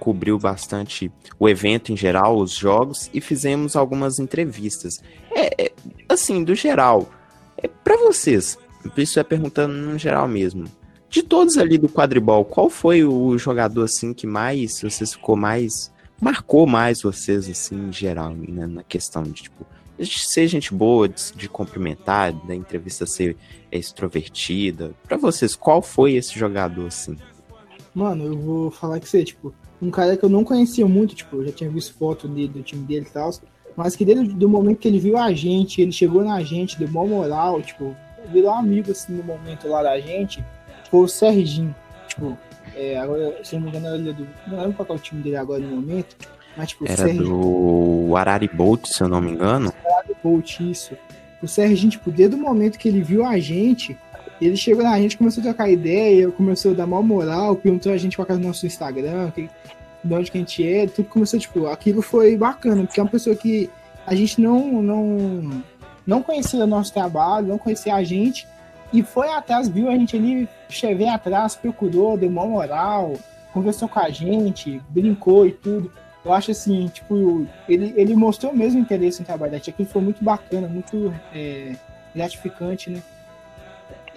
[0.09, 5.03] cobriu bastante o evento em geral, os jogos, e fizemos algumas entrevistas.
[5.31, 5.73] É, é
[6.09, 7.11] assim, do geral,
[7.59, 8.57] é para vocês,
[8.97, 10.65] isso é perguntando no geral mesmo.
[11.11, 15.93] De todos ali do quadribol, qual foi o jogador assim que mais vocês ficou mais
[16.19, 19.67] marcou mais vocês assim em geral, né, na questão de tipo
[19.99, 23.37] de ser gente boa, de, de cumprimentar, da entrevista ser
[23.71, 24.95] extrovertida.
[25.07, 27.17] Para vocês, qual foi esse jogador assim?
[27.95, 31.37] Mano, eu vou falar que você, tipo, um cara que eu não conhecia muito, tipo,
[31.37, 33.31] eu já tinha visto foto dele, do time dele e tal,
[33.77, 36.89] mas que desde do momento que ele viu a gente, ele chegou na gente, deu
[36.89, 37.97] uma moral, tipo,
[38.33, 40.45] virou um amigo, assim, no momento lá da gente,
[40.91, 41.75] foi o Serginho,
[42.09, 42.37] tipo,
[42.75, 45.23] é, agora, se não me engano, ele é do, não lembro qual é o time
[45.23, 46.17] dele agora no momento,
[46.57, 49.73] mas, tipo, Era Serginho, do Arari Bolt, se eu não me engano.
[49.85, 50.97] Arari Bolt, isso.
[51.41, 53.97] O Serginho, tipo, desde o momento que ele viu a gente,
[54.47, 57.97] ele chegou na gente, começou a trocar ideia, começou a dar mal moral, perguntou a
[57.97, 59.49] gente qual era o nosso Instagram, que,
[60.05, 63.11] de onde que a gente é, tudo começou, tipo, aquilo foi bacana, porque é uma
[63.11, 63.69] pessoa que
[64.07, 65.63] a gente não, não,
[66.07, 68.47] não conhecia o nosso trabalho, não conhecia a gente,
[68.93, 70.49] e foi atrás, viu a gente ali,
[70.97, 73.15] veio atrás, procurou, deu mal moral,
[73.53, 75.93] conversou com a gente, brincou e tudo.
[76.25, 80.03] Eu acho assim, tipo, ele, ele mostrou mesmo interesse no trabalho da gente, aquilo foi
[80.03, 81.75] muito bacana, muito é,
[82.15, 83.03] gratificante, né?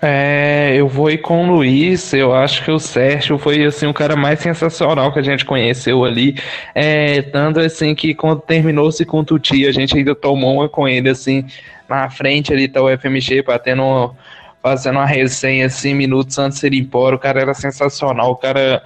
[0.04, 2.12] É, eu vou ir com o Luiz.
[2.14, 6.04] Eu acho que o Sérgio foi assim o cara mais sensacional que a gente conheceu
[6.04, 6.36] ali.
[6.74, 10.88] É, tanto assim que quando terminou-se com o Tuti, a gente ainda tomou uma com
[10.88, 11.46] ele assim
[11.88, 14.16] na frente ali tá o FMG batendo
[14.64, 17.16] fazendo uma resenha assim minutos antes de ir embora.
[17.16, 18.32] O cara era sensacional.
[18.32, 18.82] O cara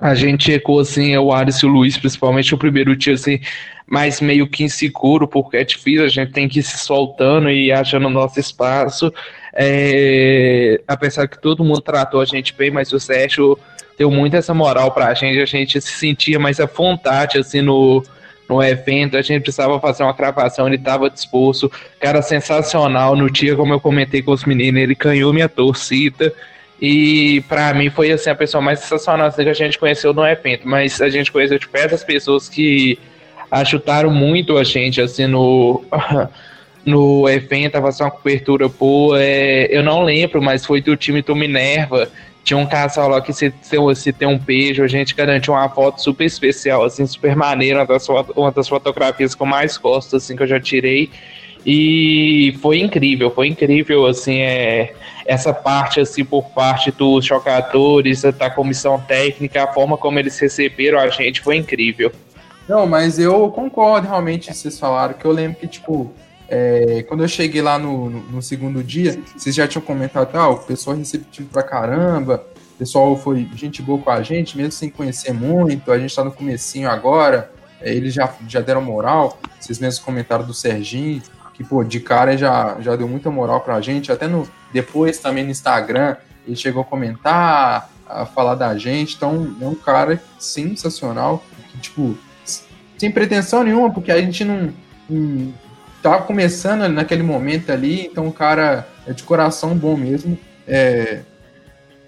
[0.00, 3.40] A gente checou assim, o Ares e o Luiz, principalmente o primeiro dia, assim,
[3.86, 7.70] mais meio que inseguro, porque é difícil, a gente tem que ir se soltando e
[7.70, 9.12] achando nosso espaço.
[9.54, 13.58] É, apesar que todo mundo tratou a gente bem, mas o Sérgio
[13.98, 18.02] deu muito essa moral pra gente, a gente se sentia mais à vontade, assim, no,
[18.48, 23.54] no evento, a gente precisava fazer uma gravação, ele estava disposto, cara sensacional no dia,
[23.54, 26.32] como eu comentei com os meninos, ele ganhou minha torcida,
[26.84, 30.26] e para mim foi assim a pessoa mais sensacional assim, que a gente conheceu no
[30.26, 30.66] evento.
[30.66, 32.98] Mas a gente conheceu essas pessoas que
[33.48, 35.84] ajutaram muito a gente assim no
[36.84, 39.22] no evento, a fazer uma cobertura boa.
[39.22, 42.08] É, eu não lembro, mas foi do time do Minerva.
[42.44, 45.68] Tinha um casal lá que se, se, se tem um beijo, a gente garantiu uma
[45.68, 50.16] foto super especial, assim, super maneira, uma das, uma das fotografias que eu mais gosto,
[50.16, 51.08] assim, que eu já tirei.
[51.64, 58.50] E foi incrível, foi incrível, assim, é, essa parte, assim, por parte dos jogadores, da
[58.50, 62.10] comissão técnica, a forma como eles receberam a gente foi incrível.
[62.68, 66.12] Não, mas eu concordo realmente, vocês falaram, que eu lembro que, tipo,
[66.54, 70.50] é, quando eu cheguei lá no, no, no, segundo dia, vocês já tinham comentado, ah,
[70.50, 74.90] o pessoal receptivo pra caramba, o pessoal foi gente boa com a gente, mesmo sem
[74.90, 79.78] conhecer muito, a gente tá no comecinho agora, é, eles já, já deram moral, vocês
[79.78, 81.22] mesmos comentaram do Serginho,
[81.54, 85.44] que, pô, de cara já, já deu muita moral pra gente, até no depois também
[85.44, 91.42] no Instagram, ele chegou a comentar, a falar da gente, então é um cara sensacional,
[91.70, 92.14] que, tipo,
[92.98, 94.70] sem pretensão nenhuma, porque a gente não,
[95.08, 95.54] não
[96.02, 100.36] tava começando naquele momento ali, então o cara é de coração bom mesmo,
[100.66, 101.20] é,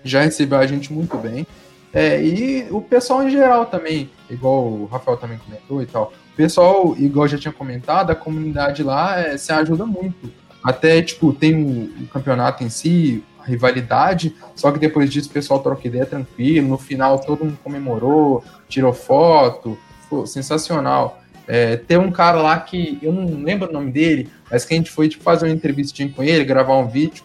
[0.03, 1.47] já recebeu a gente muito bem.
[1.93, 6.13] É, e o pessoal em geral também, igual o Rafael também comentou e tal.
[6.33, 10.29] O pessoal, igual já tinha comentado, a comunidade lá é, se ajuda muito.
[10.63, 15.33] Até, tipo, tem o, o, campeonato em si, a rivalidade, só que depois disso o
[15.33, 16.67] pessoal troca ideia tranquilo.
[16.67, 19.79] No final todo mundo comemorou, tirou foto.
[20.11, 21.21] Pô, sensacional.
[21.47, 24.77] É, tem um cara lá que eu não lembro o nome dele, mas que a
[24.77, 27.23] gente foi tipo, fazer uma entrevistinha com ele, gravar um vídeo.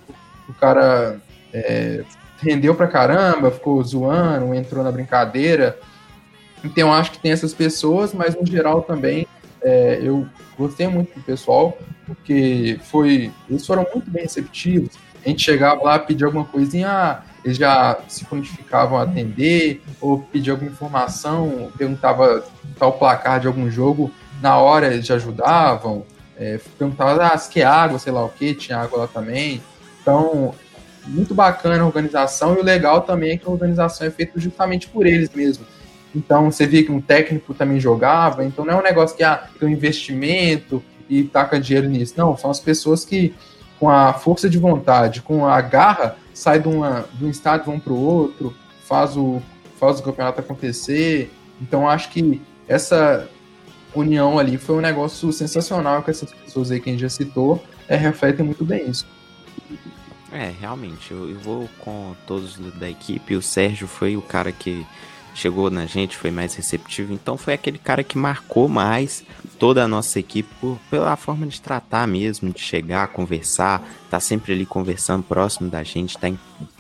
[0.47, 1.19] O cara
[1.53, 2.03] é,
[2.41, 5.77] rendeu pra caramba, ficou zoando, entrou na brincadeira.
[6.63, 9.25] Então, acho que tem essas pessoas, mas no geral também
[9.62, 10.27] é, eu
[10.58, 14.91] gostei muito do pessoal, porque foi, eles foram muito bem receptivos.
[15.25, 20.19] A gente chegava lá, pedia alguma coisinha, ah, eles já se prontificavam a atender, ou
[20.19, 22.43] pedia alguma informação, perguntava
[22.78, 26.06] tal placar de algum jogo, na hora eles já ajudavam,
[26.38, 29.62] é, perguntava ah, se água, sei lá o que, tinha água lá também.
[30.02, 30.54] Então,
[31.06, 34.88] muito bacana a organização, e o legal também é que a organização é feita justamente
[34.88, 35.80] por eles mesmos
[36.15, 39.47] então você via que um técnico também jogava, então não é um negócio que ah,
[39.60, 42.13] tem um investimento e taca dinheiro nisso.
[42.17, 43.34] Não, são as pessoas que,
[43.80, 47.80] com a força de vontade, com a garra, sai de, uma, de um estado vão
[47.80, 49.42] para o outro, faz o,
[49.80, 51.32] faz o campeonato acontecer.
[51.62, 53.28] Então acho que essa
[53.96, 57.63] união ali foi um negócio sensacional com essas pessoas aí que a gente já citou,
[57.88, 59.08] é, refletem muito bem isso.
[60.32, 63.36] É, realmente, eu, eu vou com todos da equipe.
[63.36, 64.86] O Sérgio foi o cara que
[65.34, 67.13] chegou na gente, foi mais receptivo.
[67.13, 69.24] Então foi aquele cara que marcou mais
[69.58, 74.54] toda a nossa equipe por, pela forma de tratar mesmo, de chegar, conversar, tá sempre
[74.54, 76.32] ali conversando próximo da gente, tá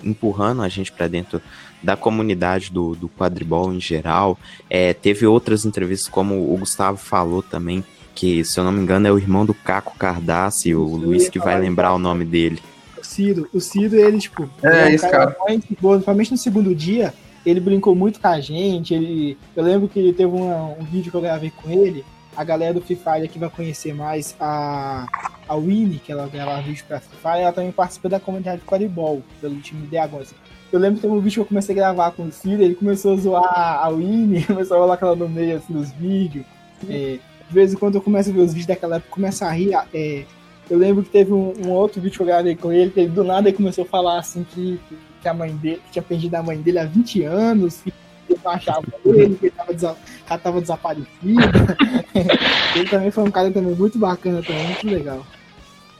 [0.03, 1.41] empurrando a gente para dentro
[1.81, 4.37] da comunidade do, do quadribol em geral.
[4.69, 7.83] É, teve outras entrevistas, como o Gustavo falou também,
[8.13, 11.39] que se eu não me engano é o irmão do Caco Cardassi, o Luiz que
[11.39, 12.59] vai lembrar o nome dele.
[12.97, 15.31] O Ciro, o Ciro, ele, tipo, é, é esse cara.
[15.31, 15.57] cara.
[15.57, 17.13] Principalmente no segundo dia,
[17.45, 18.93] ele brincou muito com a gente.
[18.93, 22.03] Ele, eu lembro que teve uma, um vídeo que eu gravei com ele.
[22.35, 25.07] A galera do Free Fire aqui vai conhecer mais a,
[25.47, 27.43] a Winnie, que ela grava vídeo pra Free Fire.
[27.43, 30.33] Ela também participa da comunidade de quadribol, pelo time de Dragões.
[30.71, 32.75] Eu lembro que teve um vídeo que eu comecei a gravar com o Ciro, ele
[32.75, 36.45] começou a zoar a Winnie, começou a colocar ela no meio assim, dos vídeos.
[36.87, 39.51] É, de vez em quando eu começo a ver os vídeos daquela época, começa a
[39.51, 39.73] rir.
[39.91, 40.25] É,
[40.69, 43.09] eu lembro que teve um, um, outro vídeo que eu gravei com ele, que ele
[43.09, 44.79] do nada ele começou a falar assim que
[45.21, 47.93] que a mãe dele, tinha perdido a mãe dele há 20 anos, que
[48.29, 51.09] ele achava ele, que ele tava, desa, tava desaparecido.
[52.75, 55.25] ele também foi um cara também muito bacana, também, muito legal.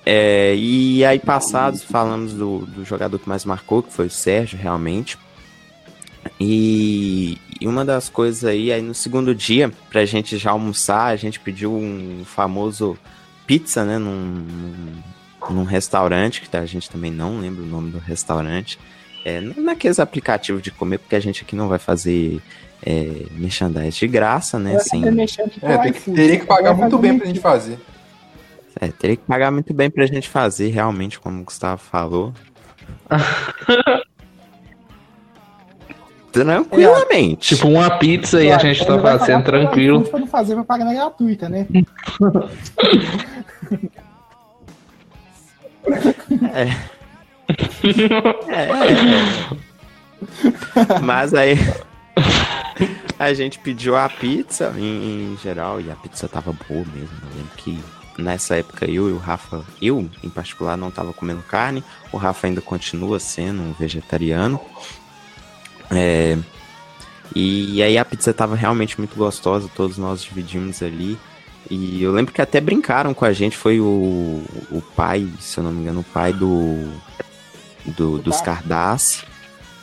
[0.05, 4.57] É, e aí passados falamos do, do jogador que mais marcou, que foi o Sérgio,
[4.57, 5.17] realmente.
[6.39, 11.15] E, e, uma das coisas aí, aí no segundo dia, pra gente já almoçar, a
[11.15, 12.97] gente pediu um famoso
[13.45, 17.99] pizza, né, num, num, num restaurante, que a gente também não lembra o nome do
[17.99, 18.79] restaurante.
[19.25, 22.41] É, naqueles aplicativos de comer, porque a gente aqui não vai fazer
[22.85, 24.79] é, merchandise de graça, né?
[24.79, 25.03] Sem...
[25.61, 27.79] É, tem que, teria que pagar muito bem pra gente fazer.
[28.79, 32.33] É, teria que pagar muito bem pra gente fazer, realmente, como o Gustavo falou.
[36.31, 37.55] tranquilamente.
[37.55, 40.01] Tipo, uma pizza e a gente tá fazendo tranquilo.
[40.03, 41.67] Pra não fazer propaganda gratuita, né?
[46.53, 46.98] É.
[48.49, 48.67] É.
[51.01, 51.57] Mas aí
[53.17, 57.09] a gente pediu a pizza em, em, geral e a pizza tava boa mesmo.
[57.21, 57.79] Eu lembro que
[58.17, 62.47] nessa época eu e o Rafa, eu em particular não tava comendo carne, o Rafa
[62.47, 64.59] ainda continua sendo um vegetariano.
[65.91, 66.37] É,
[67.35, 71.17] e aí a pizza tava realmente muito gostosa, todos nós dividimos ali.
[71.69, 75.63] E eu lembro que até brincaram com a gente, foi o, o pai, se eu
[75.63, 76.89] não me engano, o pai do,
[77.89, 79.25] do dos Cardassi,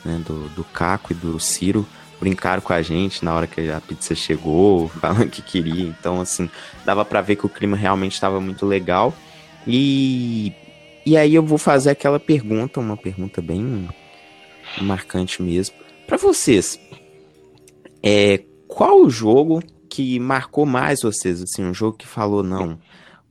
[0.03, 1.85] né, do, do Caco e do Ciro,
[2.19, 5.83] brincaram com a gente na hora que a pizza chegou, falando que queria.
[5.83, 6.49] Então, assim,
[6.85, 9.13] dava para ver que o clima realmente estava muito legal.
[9.65, 10.53] E,
[11.05, 13.87] e aí eu vou fazer aquela pergunta, uma pergunta bem
[14.81, 15.75] marcante mesmo.
[16.05, 16.79] Para vocês,
[18.01, 21.41] é, qual o jogo que marcou mais vocês?
[21.41, 22.79] Assim, um jogo que falou, não,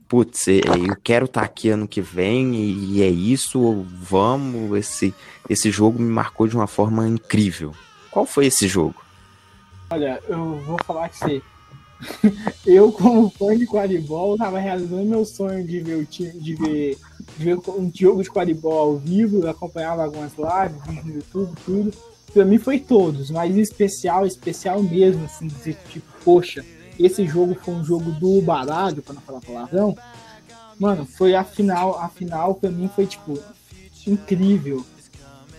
[0.08, 5.14] putz, é, eu quero estar tá aqui ano que vem e é isso, vamos, esse,
[5.48, 7.72] esse jogo me marcou de uma forma incrível.
[8.10, 8.96] Qual foi esse jogo?
[9.90, 11.42] Olha, eu vou falar que você.
[12.66, 16.98] eu, como fã de quadribol, tava realizando meu sonho de ver o time, de ver,
[17.38, 21.92] de ver um jogo de quadribol ao vivo, acompanhava algumas lives, vídeos no YouTube, tudo
[22.36, 26.62] pra mim foi todos, mas especial, especial mesmo, assim, dizer, tipo, poxa,
[26.98, 29.96] esse jogo foi um jogo do baralho, pra não falar palavrão.
[30.78, 33.38] Mano, foi a final, a final pra mim foi, tipo,
[34.06, 34.84] incrível.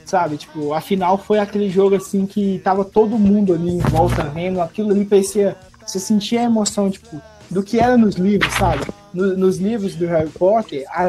[0.06, 4.23] Sabe, tipo, a final foi aquele jogo assim que tava todo mundo ali em volta
[4.23, 5.58] vendo, aquilo ali parecia.
[5.86, 8.86] Você sentia a emoção, tipo, do que era nos livros, sabe?
[9.13, 11.04] No, nos livros do Harry Potter, a,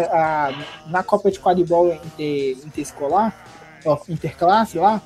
[0.49, 3.35] a, na Copa de Quadribol inter, interescolar,
[3.85, 5.01] ó, interclasse lá,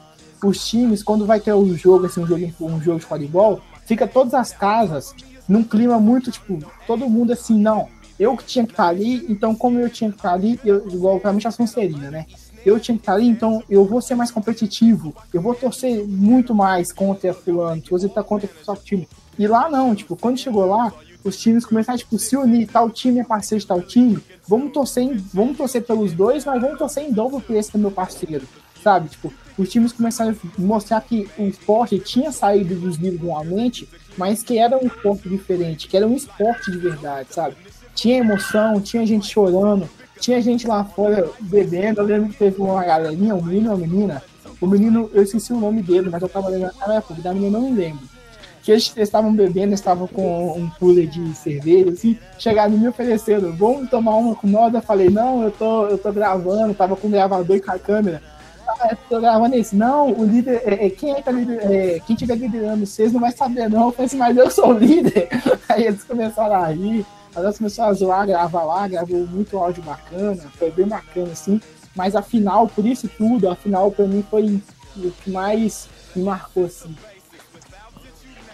[0.45, 3.61] os times, quando vai ter o jogo, assim, um jogo, um jogo de quadribol,
[3.93, 5.15] fica todas as casas
[5.47, 9.55] num clima muito, tipo, todo mundo assim, não, eu que tinha que estar ali, então
[9.55, 12.25] como eu tinha que estar ali, eu, igual pra mim já Sonserina, né?
[12.65, 16.55] Eu tinha que estar ali, então eu vou ser mais competitivo, eu vou torcer muito
[16.55, 19.07] mais contra fulano, você tá contra o seu time.
[19.39, 20.91] E lá não, tipo, quando chegou lá,
[21.23, 25.03] os times começaram tipo, se unir, tal time é parceiro de tal time, vamos torcer,
[25.03, 28.47] em, vamos torcer pelos dois, mas vamos torcer em dobro por esse do meu parceiro,
[28.83, 29.09] sabe?
[29.09, 34.43] Tipo, os times começaram a mostrar que o esporte tinha saído dos livros realmente, mas
[34.43, 37.57] que era um esporte diferente, que era um esporte de verdade, sabe?
[37.95, 42.01] Tinha emoção, tinha gente chorando, tinha gente lá fora bebendo.
[42.01, 44.23] Eu lembro que teve uma galerinha, um menino e uma menina.
[44.61, 47.59] O menino, eu esqueci o nome dele, mas eu tava lembrando na época, da menina
[47.59, 48.09] eu não lembro.
[48.63, 53.53] Que eles estavam bebendo, estavam com um cooler de cerveja, assim, chegaram e me ofereceram,
[53.57, 54.73] vamos tomar uma com nós?
[54.73, 57.79] Eu falei, não, eu tô, eu tô gravando, tava com o gravador e com a
[57.79, 58.23] câmera
[59.09, 59.77] tô gravando isso.
[59.77, 63.33] Não, o líder, é, é quem é, tá é, quem tiver liderando vocês não vai
[63.33, 63.87] saber, não.
[63.87, 65.29] Eu falei assim, mas eu sou o líder.
[65.69, 69.83] Aí eles começaram a rir, aí eles começaram a zoar, gravar lá, gravou muito áudio
[69.83, 71.61] bacana, foi bem bacana, assim.
[71.97, 74.61] Mas a final, por isso tudo, a final pra mim foi
[74.97, 76.95] o que mais me marcou, assim.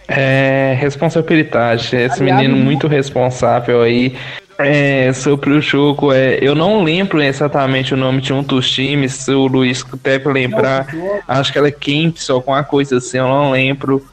[0.06, 1.94] É, responsabilidade.
[1.96, 4.16] Esse Aliás, menino muito responsável aí
[4.58, 9.12] é, sobre o jogo, é, eu não lembro exatamente o nome de um dos times,
[9.12, 10.86] se o Luiz deve lembrar,
[11.28, 14.04] acho que ela é Kempis ou alguma coisa assim, eu não lembro.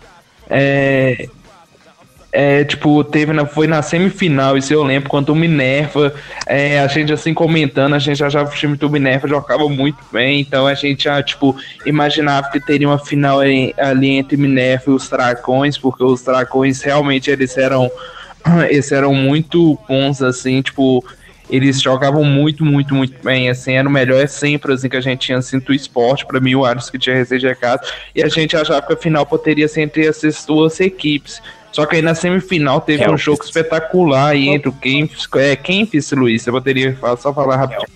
[0.48, 1.28] É,
[2.32, 6.14] é, tipo, teve na, foi na semifinal, isso eu lembro, quando o Minerva,
[6.46, 10.42] é, a gente assim comentando, a gente já o time do Minerva jogava muito bem,
[10.42, 11.56] então a gente já, tipo,
[11.86, 17.32] imaginava que teria uma final ali entre Minerva e os Dragões, porque os Dragões realmente
[17.32, 17.90] eles eram
[18.70, 21.04] eles eram muito bons, assim, tipo,
[21.50, 25.20] eles jogavam muito, muito, muito bem, assim, era o melhor sempre, assim, que a gente
[25.20, 28.82] tinha, assim, do esporte, pra mim, o Aros que tinha recém-chegado, e a gente achava
[28.82, 31.42] que a final poderia ser entre essas duas equipes.
[31.72, 33.14] Só que aí na semifinal teve Kempis.
[33.14, 37.88] um jogo espetacular aí entre o Kempis, é, Kempis, Luiz, eu poderia só falar rapidinho,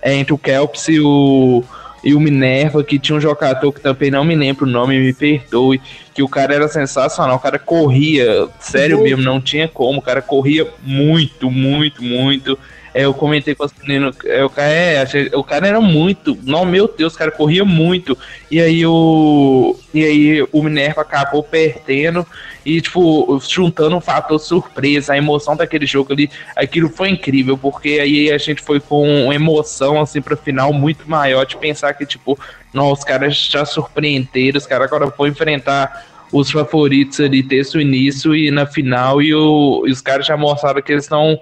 [0.00, 1.62] é, entre o Kelps e o
[2.06, 5.12] e o Minerva, que tinha um jogador que também não me lembro o nome, me
[5.12, 5.80] perdoe,
[6.14, 10.22] que o cara era sensacional, o cara corria, sério mesmo, não tinha como, o cara
[10.22, 12.56] corria muito, muito, muito.
[12.94, 16.64] É, eu comentei com os meninos, é, o, cara, é, o cara era muito, não,
[16.64, 18.16] meu Deus, o cara corria muito.
[18.52, 22.24] E aí o, e aí o Minerva acabou perdendo
[22.66, 28.00] e, tipo, juntando um fator surpresa, a emoção daquele jogo ali, aquilo foi incrível, porque
[28.00, 32.36] aí a gente foi com emoção, assim, pra final muito maior de pensar que, tipo,
[32.74, 37.80] não, os caras já surpreenderam, os caras agora vão enfrentar os favoritos ali desde o
[37.80, 41.38] início e na final, e, o, e os caras já mostraram que eles estão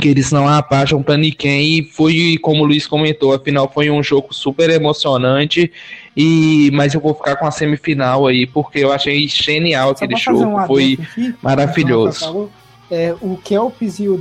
[0.00, 4.02] que eles não abaixam para ninguém e foi como o Luiz comentou, afinal foi um
[4.02, 5.70] jogo super emocionante
[6.16, 10.44] e mas eu vou ficar com a semifinal aí porque eu achei genial aquele jogo,
[10.44, 12.50] um foi aqui, maravilhoso.
[12.90, 14.18] É, o Kelps e o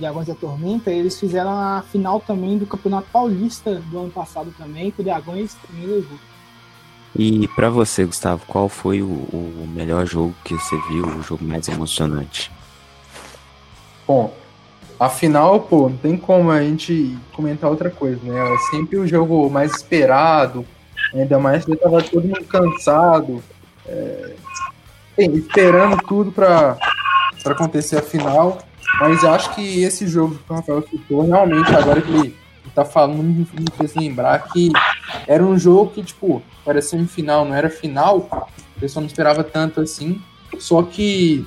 [0.00, 4.90] Dragões da Tormenta, eles fizeram a final também do Campeonato Paulista do ano passado também,
[4.90, 6.18] que o Dragões também levou.
[7.16, 11.44] E para você, Gustavo, qual foi o, o melhor jogo que você viu, o jogo
[11.44, 12.50] mais emocionante?
[14.08, 14.34] Bom,
[15.00, 18.52] Afinal, pô, não tem como a gente comentar outra coisa, né?
[18.52, 20.62] É sempre o jogo mais esperado,
[21.14, 23.42] ainda mais que tava todo mundo cansado,
[23.86, 24.34] é,
[25.18, 26.76] esperando tudo para
[27.46, 28.58] acontecer a final.
[29.00, 32.36] Mas acho que esse jogo que o Rafael citou, realmente, agora que ele,
[32.74, 33.46] tá falando, me
[33.76, 34.70] fez lembrar que
[35.26, 38.18] era um jogo que, tipo, era semifinal, não era final,
[38.76, 40.20] o pessoal não esperava tanto assim.
[40.58, 41.46] Só que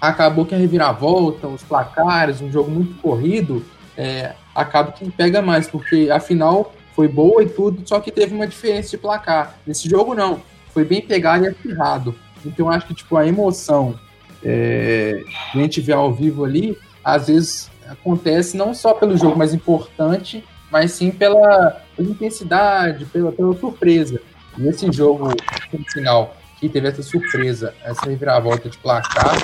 [0.00, 3.64] acabou que a reviravolta, os placares, um jogo muito corrido,
[3.96, 8.34] é, acaba que pega mais, porque a final foi boa e tudo, só que teve
[8.34, 9.58] uma diferença de placar.
[9.66, 12.14] Nesse jogo não, foi bem pegado e acirrado.
[12.44, 13.98] Então acho que tipo a emoção
[14.44, 15.22] é,
[15.52, 19.54] que a gente vê ao vivo ali, às vezes acontece não só pelo jogo mais
[19.54, 24.20] importante, mas sim pela, pela intensidade, pela, pela surpresa.
[24.58, 25.28] E esse jogo
[25.72, 29.34] no final que teve essa surpresa, essa reviravolta de placar,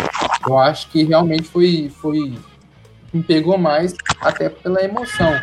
[0.47, 2.39] eu acho que realmente foi, foi
[3.13, 5.41] me pegou mais até pela emoção,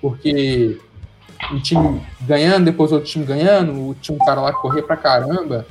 [0.00, 0.78] porque
[1.52, 5.66] um time ganhando, depois outro time ganhando, tinha um cara lá correr pra caramba.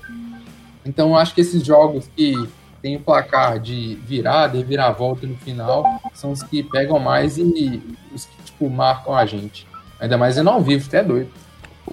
[0.86, 2.36] Então eu acho que esses jogos que
[2.82, 7.82] tem o placar de virada e viravolta no final são os que pegam mais e
[8.14, 9.68] os que tipo, marcam a gente.
[9.99, 11.30] Ainda mais eu não vivo, até doido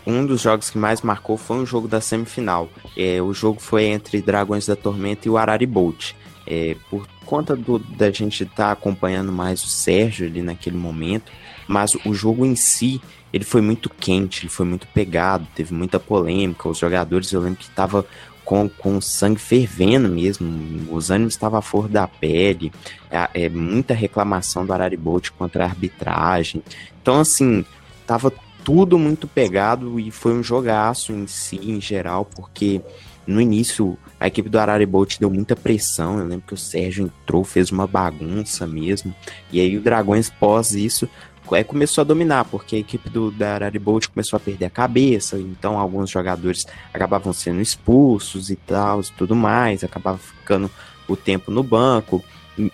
[0.06, 2.68] um dos jogos que mais marcou foi um jogo da semifinal.
[2.96, 6.12] É, o jogo foi entre Dragões da Tormenta e o Araribolt.
[6.46, 11.30] É, por conta do, da gente estar tá acompanhando mais o Sérgio ali naquele momento,
[11.68, 13.00] mas o jogo em si
[13.32, 16.68] ele foi muito quente, ele foi muito pegado, teve muita polêmica.
[16.68, 18.04] Os jogadores eu lembro que estavam
[18.44, 22.72] com, com sangue fervendo mesmo, os ânimos estavam à flor da pele,
[23.10, 26.62] é, é, muita reclamação do Araribolt contra a arbitragem.
[27.00, 27.64] Então, assim,
[28.06, 28.32] tava
[28.64, 32.80] tudo muito pegado e foi um jogaço em si, em geral, porque
[33.26, 36.18] no início a equipe do Araribolt deu muita pressão.
[36.18, 39.14] Eu lembro que o Sérgio entrou, fez uma bagunça mesmo.
[39.52, 41.08] E aí o Dragões, pós isso,
[41.52, 45.38] é, começou a dominar, porque a equipe do da Araribolt começou a perder a cabeça.
[45.38, 50.70] Então alguns jogadores acabavam sendo expulsos e tal, e tudo mais, acabava ficando
[51.08, 52.24] o tempo no banco.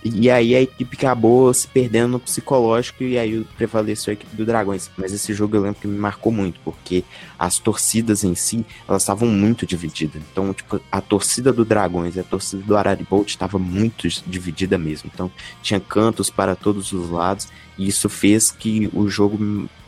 [0.04, 4.44] E aí a equipe acabou se perdendo no psicológico e aí prevaleceu a equipe do
[4.44, 4.90] Dragões.
[4.96, 7.04] Mas esse jogo eu lembro que me marcou muito, porque
[7.38, 10.22] as torcidas em si, elas estavam muito divididas.
[10.32, 15.10] Então, tipo, a torcida do Dragões e a torcida do Araribolt estava muito dividida mesmo.
[15.12, 15.30] Então,
[15.62, 17.48] tinha cantos para todos os lados
[17.78, 19.38] e isso fez que o jogo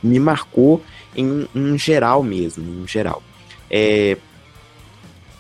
[0.03, 0.83] me marcou
[1.17, 3.23] em, em geral mesmo, em geral.
[3.71, 4.17] É,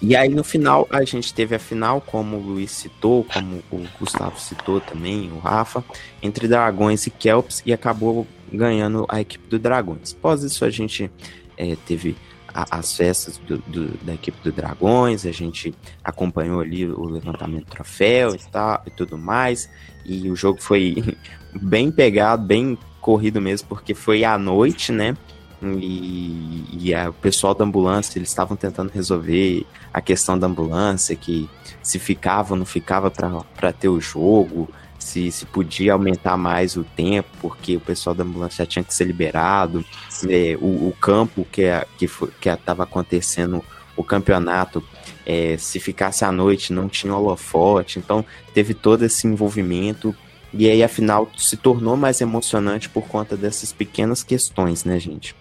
[0.00, 3.84] e aí no final a gente teve a final, como o Luiz citou, como o
[3.98, 5.84] Gustavo citou também, o Rafa,
[6.22, 10.14] entre Dragões e Kelps e acabou ganhando a equipe do Dragões.
[10.16, 11.10] Após isso a gente
[11.56, 12.16] é, teve
[12.54, 17.66] a, as festas do, do, da equipe do Dragões, a gente acompanhou ali o levantamento
[17.66, 19.68] do troféu e, tal, e tudo mais,
[20.04, 21.16] e o jogo foi
[21.60, 25.16] bem pegado, bem corrido mesmo, porque foi à noite, né?
[25.62, 31.16] E, e a, o pessoal da ambulância, eles estavam tentando resolver a questão da ambulância,
[31.16, 31.48] que
[31.82, 36.84] se ficava ou não ficava para ter o jogo, se, se podia aumentar mais o
[36.84, 39.84] tempo, porque o pessoal da ambulância já tinha que ser liberado,
[40.28, 42.08] é, o, o, campo que é, que
[42.40, 43.64] que estava acontecendo
[43.96, 44.82] o campeonato,
[45.26, 50.14] é, se ficasse à noite não tinha holofote, então teve todo esse envolvimento.
[50.54, 55.34] E aí afinal se tornou mais emocionante por conta dessas pequenas questões, né, gente?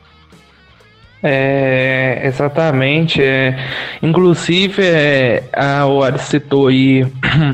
[1.21, 3.21] É, exatamente.
[3.21, 3.57] É,
[4.01, 7.05] inclusive, é, a, o Ari citou aí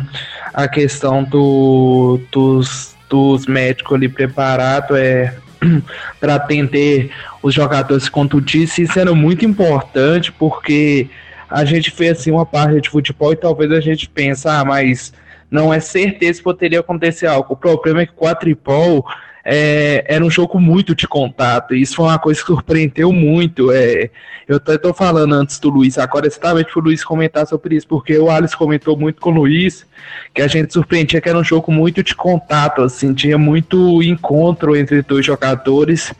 [0.54, 5.34] a questão do, dos, dos médicos ali preparados é,
[6.20, 7.12] para atender
[7.42, 8.78] os jogadores contundidos.
[8.78, 11.10] Isso era muito importante porque
[11.50, 15.14] a gente fez assim, uma parte de futebol e talvez a gente pense, ah, mas
[15.50, 17.54] não é certeza que poderia acontecer algo.
[17.54, 19.06] O problema é que com a Tripol
[19.44, 21.74] é, era um jogo muito de contato.
[21.74, 23.72] E isso foi uma coisa que surpreendeu muito.
[23.72, 24.10] É,
[24.48, 28.18] eu até tô falando antes do Luiz, agora exatamente pro Luiz comentar sobre isso, porque
[28.18, 29.86] o Alisson comentou muito com o Luiz
[30.34, 34.76] que a gente surpreendia que era um jogo muito de contato, assim, tinha muito encontro
[34.76, 36.14] entre dois jogadores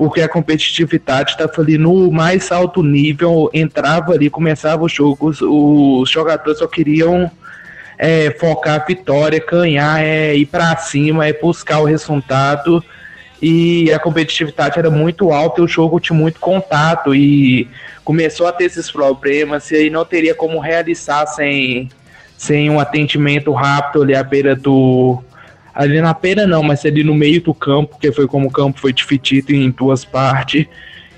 [0.00, 6.08] porque a competitividade estava ali no mais alto nível, entrava ali, começava os jogos, os
[6.08, 7.30] jogadores só queriam
[8.02, 12.82] é focar a vitória, ganhar, é ir para cima, é buscar o resultado.
[13.42, 17.68] E a competitividade era muito alta, o jogo tinha muito contato e
[18.02, 21.90] começou a ter esses problemas e aí não teria como realizar sem,
[22.38, 25.22] sem um atendimento rápido ali à beira do.
[25.74, 28.80] Ali na beira não, mas ali no meio do campo, que foi como o campo
[28.80, 30.66] foi dividido em duas partes.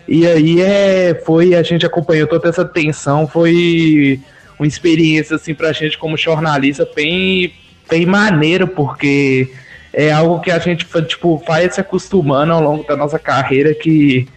[0.08, 4.20] E aí é, foi, a gente acompanhou toda essa tensão, foi
[4.62, 7.52] uma experiência assim pra gente como jornalista bem,
[7.90, 9.52] bem maneiro, porque
[9.92, 14.28] é algo que a gente tipo, vai se acostumando ao longo da nossa carreira, que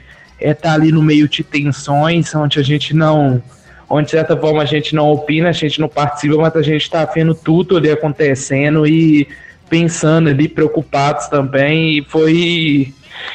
[0.41, 3.41] é estar tá ali no meio de tensões, onde a gente não.
[3.87, 6.81] Onde de certa forma a gente não opina, a gente não participa, mas a gente
[6.81, 9.27] está vendo tudo ali acontecendo e
[9.69, 11.99] pensando ali, preocupados também.
[11.99, 12.91] E foi.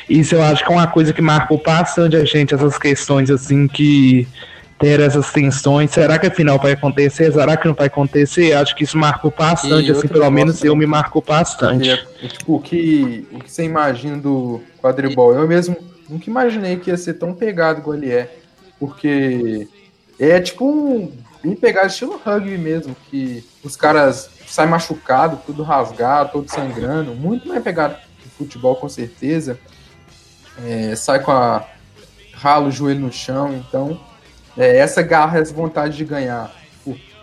[0.09, 3.69] Isso eu acho que é uma coisa que marcou bastante a gente, essas questões assim
[3.69, 4.27] que
[4.81, 5.91] ter essas tensões.
[5.91, 7.31] Será que a final vai acontecer?
[7.31, 8.55] Será que não vai acontecer?
[8.55, 11.91] Acho que isso marcou bastante, assim, pelo menos eu me marcou bastante.
[11.91, 15.35] É, tipo, o que, o que você imagina do quadribol?
[15.35, 15.77] Eu mesmo
[16.09, 18.35] nunca imaginei que ia ser tão pegado igual ele é.
[18.79, 19.69] Porque
[20.19, 21.13] é tipo um
[21.45, 27.47] bem pegado, estilo rugby mesmo, que os caras saem machucado, tudo rasgado, todo sangrando, muito
[27.47, 29.59] mais pegado que futebol com certeza.
[30.65, 31.67] É, sai com a
[32.33, 34.01] rala o joelho no chão, então
[34.57, 36.53] é, essa garra, essa vontade de ganhar.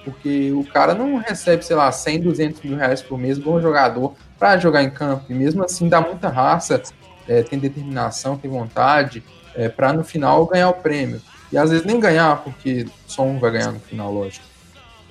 [0.04, 4.14] Porque o cara não recebe, sei lá, 100, 200 mil reais por mês, bom jogador,
[4.40, 5.26] para jogar em campo.
[5.30, 6.82] E mesmo assim dá muita raça,
[7.28, 9.22] é, tem determinação, tem vontade,
[9.54, 11.22] é, para no final ganhar o prêmio.
[11.52, 14.46] E às vezes nem ganhar, porque só um vai ganhar no final, lógico.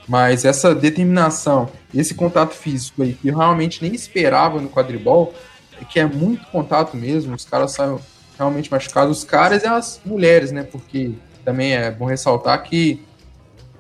[0.09, 5.35] Mas essa determinação, esse contato físico aí, que eu realmente nem esperava no quadribol,
[5.81, 7.99] é que é muito contato mesmo, os caras saem
[8.39, 10.63] realmente machucados, os caras e as mulheres, né?
[10.63, 11.13] Porque
[11.47, 13.07] também é bom ressaltar que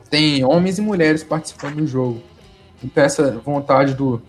[0.08, 2.22] tem homens e mulheres participando do jogo.
[2.82, 4.22] Então essa vontade do,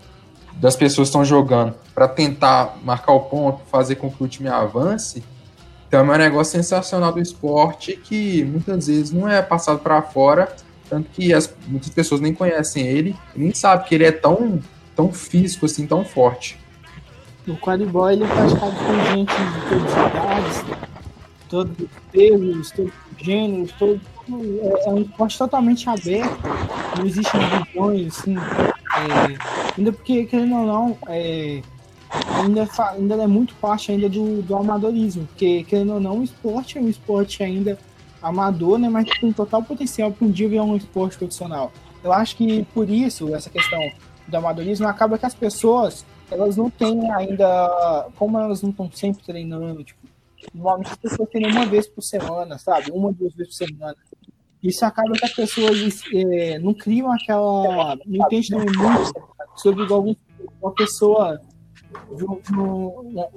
[0.54, 4.48] das pessoas que estão jogando para tentar marcar o ponto, fazer com que o time
[4.48, 5.22] avance,
[5.86, 10.52] então é um negócio sensacional do esporte que muitas vezes não é passado para fora,
[10.90, 14.60] tanto que as, muitas pessoas nem conhecem ele, nem sabem que ele é tão,
[14.96, 16.58] tão físico assim, tão forte.
[17.46, 20.97] O quadribol ele é praticado por gente de todas as idades,
[21.48, 26.38] todos os pesos, todos os gêneros, todo, é, é um esporte totalmente aberto,
[26.96, 31.62] não existem divisões, assim, é, ainda porque, querendo ou não, é,
[32.42, 36.78] ainda, ainda é muito parte ainda do, do amadorismo, porque, querendo ou não, o esporte
[36.78, 37.78] é um esporte ainda
[38.22, 41.72] amador, né, mas tem total potencial para um dia virar um esporte profissional.
[42.02, 43.80] Eu acho que por isso, essa questão
[44.26, 49.22] do amadorismo, acaba que as pessoas, elas não têm ainda, como elas não estão sempre
[49.24, 50.07] treinando, tipo,
[50.54, 52.90] Normalmente as pessoas têm uma vez por semana, sabe?
[52.90, 53.96] Uma, duas vezes por semana.
[54.62, 55.78] Isso acaba que as pessoas
[56.12, 57.96] é, não criam aquela.
[58.04, 59.12] não entendem muito
[59.56, 60.14] sobre algum,
[60.60, 61.40] uma pessoa.
[62.14, 62.38] De um,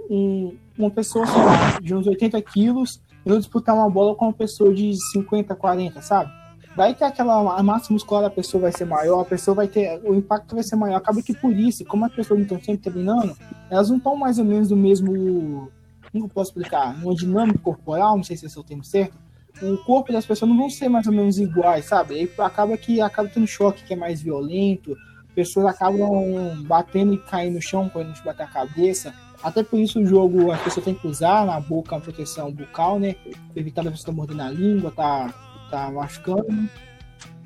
[0.09, 4.73] um, uma pessoa, lá, de uns 80 quilos, eu disputar uma bola com uma pessoa
[4.73, 6.31] de 50, 40, sabe?
[6.75, 10.01] Vai ter aquela a massa muscular da pessoa vai ser maior, a pessoa vai ter.
[10.03, 10.95] O impacto vai ser maior.
[10.97, 13.35] Acaba que por isso, como as pessoas não estão sempre treinando,
[13.69, 15.69] elas não estão mais ou menos do mesmo
[16.11, 16.95] como eu posso explicar?
[17.03, 19.17] Uma dinâmica corporal, não sei se esse é o termo certo,
[19.61, 22.15] o corpo das pessoas não vão ser mais ou menos iguais, sabe?
[22.15, 24.95] Aí acaba que acaba tendo choque que é mais violento,
[25.35, 29.13] pessoas acabam batendo e caindo no chão quando a gente bater a cabeça.
[29.43, 32.99] Até por isso o jogo, as pessoas têm que usar na boca uma proteção bucal,
[32.99, 33.15] né?
[33.55, 35.33] Evitar a pessoa morder na língua, tá,
[35.69, 36.69] tá machucando.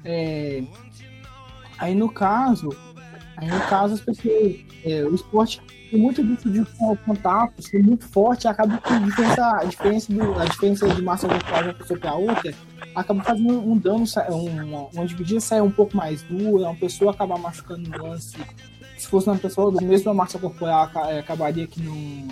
[0.04, 0.64] É...
[1.78, 2.70] Aí no caso,
[3.38, 6.64] aí no caso as pessoas, é, o esporte tem muito disso de
[7.06, 11.28] contato, ser muito forte, acaba que a diferença, a diferença, do, a diferença de massa
[11.28, 12.54] corporal de uma pessoa para outra
[12.94, 17.38] acaba fazendo um dano, uma, uma dividida sair um pouco mais dura, uma pessoa acaba
[17.38, 18.38] machucando no lance.
[18.98, 22.28] Se fosse uma pessoa do mesmo massa corporal, é, acabaria que não,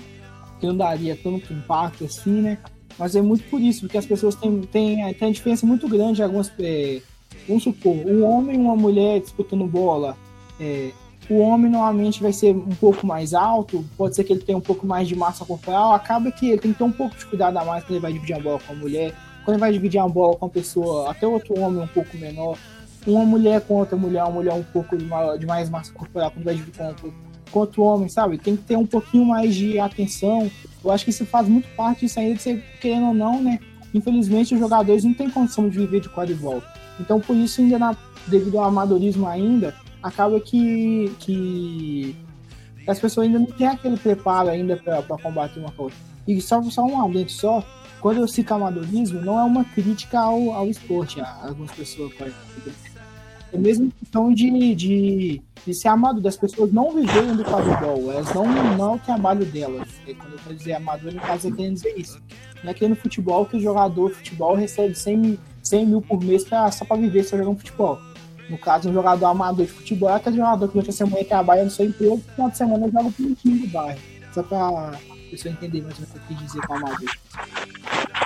[0.60, 2.58] que não daria tanto impacto assim, né?
[2.97, 6.24] Mas é muito por isso, porque as pessoas têm, têm, têm uma diferença muito grande.
[6.24, 7.01] Algumas, é,
[7.47, 10.16] vamos supor, um homem e uma mulher disputando bola.
[10.60, 10.91] É,
[11.30, 14.61] o homem normalmente vai ser um pouco mais alto, pode ser que ele tenha um
[14.61, 17.57] pouco mais de massa corporal, acaba que ele tem que ter um pouco de cuidado
[17.57, 19.13] a mais quando ele vai dividir a bola com a mulher,
[19.43, 22.57] quando ele vai dividir a bola com a pessoa, até outro homem um pouco menor,
[23.05, 26.32] uma mulher com outra mulher, uma mulher um pouco de, maior, de mais massa corporal,
[26.32, 27.11] quando vai dividir com,
[27.51, 28.38] com outro homem, sabe?
[28.38, 30.49] Tem que ter um pouquinho mais de atenção.
[30.84, 33.59] Eu acho que isso faz muito parte disso ainda de ser, querendo ou não, né?
[33.93, 36.63] Infelizmente, os jogadores não têm condição de viver de quadribol.
[36.99, 37.95] Então, por isso, ainda na,
[38.28, 42.16] devido ao amadorismo ainda, acaba que, que
[42.86, 45.95] as pessoas ainda não têm aquele preparo ainda para combater uma coisa.
[46.28, 47.66] E só, só um adendo só,
[48.01, 52.34] quando eu cito amadorismo, não é uma crítica ao, ao esporte, algumas pessoas podem
[53.54, 58.34] É mesmo questão de, de, de ser amador, das pessoas não viverem do quadribol, elas
[58.34, 58.45] não,
[58.76, 59.88] não é o trabalho delas.
[60.06, 62.22] E quando eu quero dizer amador, no caso, eu quero dizer isso.
[62.62, 66.01] Não é que no futebol que o jogador de futebol recebe 100 mil, 100 mil
[66.01, 67.99] por mês pra, só para viver só jogando futebol.
[68.54, 71.64] No caso, um jogador amador de futebol é aquele jogador que durante a semana trabalha
[71.64, 73.99] no seu emprego, no final de semana joga pro time do bairro.
[74.32, 74.91] Só pra
[75.32, 77.10] pessoa entender mais o que eu quis dizer com amador.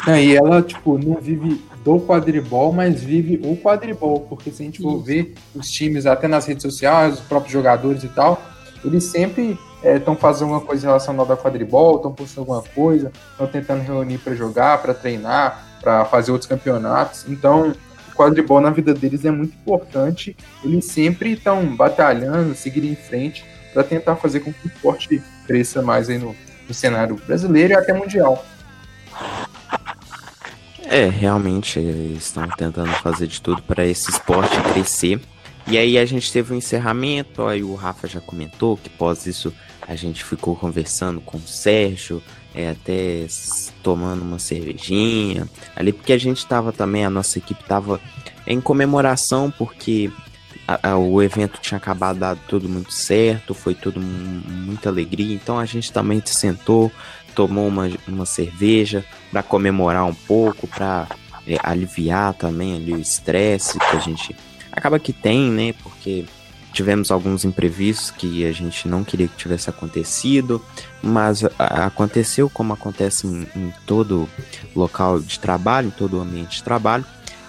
[0.05, 4.65] É, e ela, tipo, não vive do quadribol, mas vive o quadribol, porque se a
[4.65, 5.03] gente for Isso.
[5.05, 8.41] ver os times, até nas redes sociais, os próprios jogadores e tal,
[8.83, 13.81] eles sempre estão fazendo alguma coisa relacionada ao quadribol, estão postando alguma coisa, estão tentando
[13.81, 17.23] reunir para jogar, para treinar, para fazer outros campeonatos.
[17.29, 17.73] Então,
[18.17, 20.35] quadribol na vida deles é muito importante.
[20.63, 25.81] Eles sempre estão batalhando, seguindo em frente para tentar fazer com que o esporte cresça
[25.81, 26.35] mais aí no,
[26.67, 28.43] no cenário brasileiro e até mundial.
[30.89, 35.19] É, realmente eles estão tentando fazer de tudo para esse esporte crescer.
[35.67, 39.53] E aí a gente teve um encerramento, aí o Rafa já comentou que após isso
[39.85, 42.23] a gente ficou conversando com o Sérgio,
[42.57, 43.27] é, até
[43.83, 48.01] tomando uma cervejinha ali, porque a gente tava também, a nossa equipe tava
[48.47, 50.09] em comemoração, porque
[50.67, 55.35] a- a- o evento tinha acabado dado tudo muito certo, foi tudo mu- muita alegria,
[55.35, 56.91] então a gente também sentou,
[57.35, 61.07] tomou uma, uma cerveja para comemorar um pouco, para
[61.63, 64.35] aliviar também ali o estresse que a gente
[64.71, 65.73] acaba que tem, né?
[65.83, 66.25] Porque
[66.77, 70.63] tivemos alguns imprevistos que a gente não queria que tivesse acontecido,
[71.01, 74.29] mas aconteceu como acontece em, em todo
[74.75, 77.03] local de trabalho, em todo ambiente de trabalho.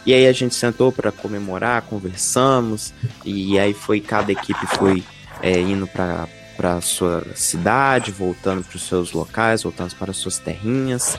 [0.07, 5.05] E aí a gente sentou para comemorar, conversamos, e aí foi cada equipe foi
[5.43, 6.27] é, indo para
[6.57, 11.17] para sua cidade, voltando para os seus locais, voltando para as suas terrinhas.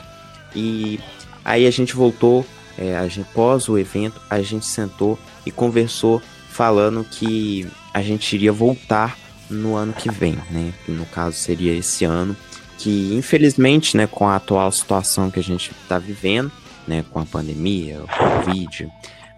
[0.54, 1.00] E
[1.42, 2.44] aí a gente voltou,
[2.76, 8.34] é, a gente, pós o evento, a gente sentou e conversou falando que a gente
[8.34, 9.18] iria voltar
[9.48, 10.72] no ano que vem, né?
[10.84, 12.36] Que no caso seria esse ano,
[12.78, 16.50] que infelizmente, né, com a atual situação que a gente está vivendo,
[16.86, 18.88] né, com a pandemia, o Covid,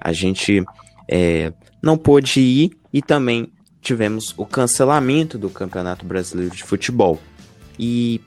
[0.01, 0.65] a gente
[1.09, 7.21] é, não pôde ir e também tivemos o cancelamento do Campeonato Brasileiro de Futebol.
[7.79, 8.21] E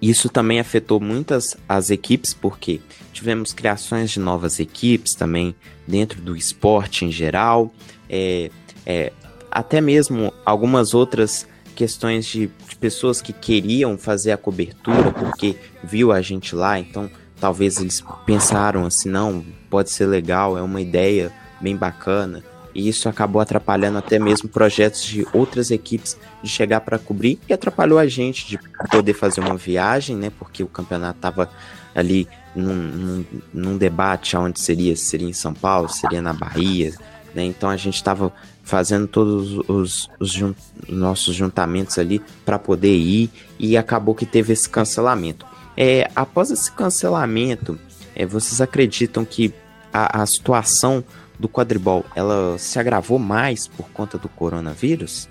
[0.00, 2.80] isso também afetou muitas as equipes, porque
[3.12, 5.54] tivemos criações de novas equipes também
[5.86, 7.72] dentro do esporte em geral,
[8.08, 8.50] é,
[8.84, 9.12] é,
[9.50, 16.10] até mesmo algumas outras questões de, de pessoas que queriam fazer a cobertura porque viu
[16.10, 17.08] a gente lá, então
[17.40, 22.42] talvez eles pensaram assim, não, pode ser legal, é uma ideia bem bacana.
[22.74, 27.52] E isso acabou atrapalhando até mesmo projetos de outras equipes de chegar para cobrir e
[27.52, 28.58] atrapalhou a gente de
[28.90, 30.30] poder fazer uma viagem, né?
[30.38, 31.50] Porque o campeonato estava
[31.94, 36.32] ali num, num, num debate onde seria, se seria em São Paulo, se seria na
[36.32, 36.94] Bahia,
[37.34, 37.42] né?
[37.42, 38.32] Então a gente estava
[38.68, 40.54] fazendo todos os, os jun-
[40.86, 45.46] nossos juntamentos ali para poder ir e acabou que teve esse cancelamento.
[45.74, 47.78] É, após esse cancelamento,
[48.14, 49.54] é, vocês acreditam que
[49.90, 51.02] a, a situação
[51.38, 55.28] do quadribol ela se agravou mais por conta do coronavírus?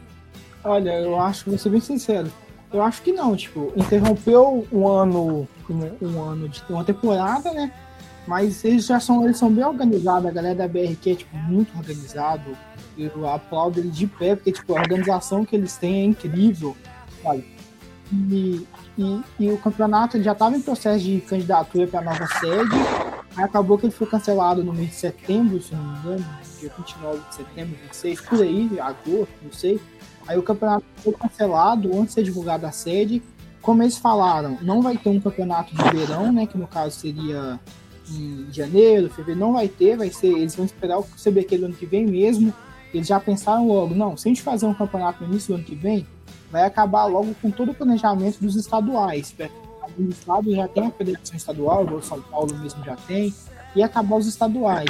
[0.64, 2.32] Olha, eu acho, vou ser bem sincero,
[2.74, 5.48] eu acho que não, tipo, interrompeu um ano,
[6.02, 7.72] um ano de uma temporada, né?
[8.28, 11.78] Mas eles já são, eles são bem organizados, a galera da BRQ é tipo, muito
[11.78, 12.58] organizado.
[12.98, 16.76] Eu aplaudo eles de pé, porque tipo, a organização que eles têm é incrível,
[17.22, 17.46] sabe?
[18.12, 18.66] E,
[18.98, 22.76] e, e o campeonato ele já estava em processo de candidatura para a nova sede.
[23.36, 26.26] Aí acabou que ele foi cancelado no mês de setembro, se não me engano,
[26.60, 29.80] dia 29 de setembro, 26, por aí, agosto, não sei.
[30.28, 33.22] Aí o campeonato foi cancelado antes de ser divulgada a sede.
[33.62, 36.48] Como eles falaram, não vai ter um campeonato de verão, né?
[36.48, 37.60] Que no caso seria
[38.10, 41.76] em janeiro, fevereiro, não vai ter, vai ser, eles vão esperar o CBQ do ano
[41.76, 42.54] que vem mesmo.
[42.94, 45.64] Eles já pensaram logo, não, se a gente fazer um campeonato no início do ano
[45.64, 46.06] que vem,
[46.52, 49.36] vai acabar logo com todo o planejamento dos estaduais.
[49.82, 53.34] Alguns estados já tem a federação estadual, igual São Paulo mesmo já tem,
[53.76, 54.90] e acabar os estaduais.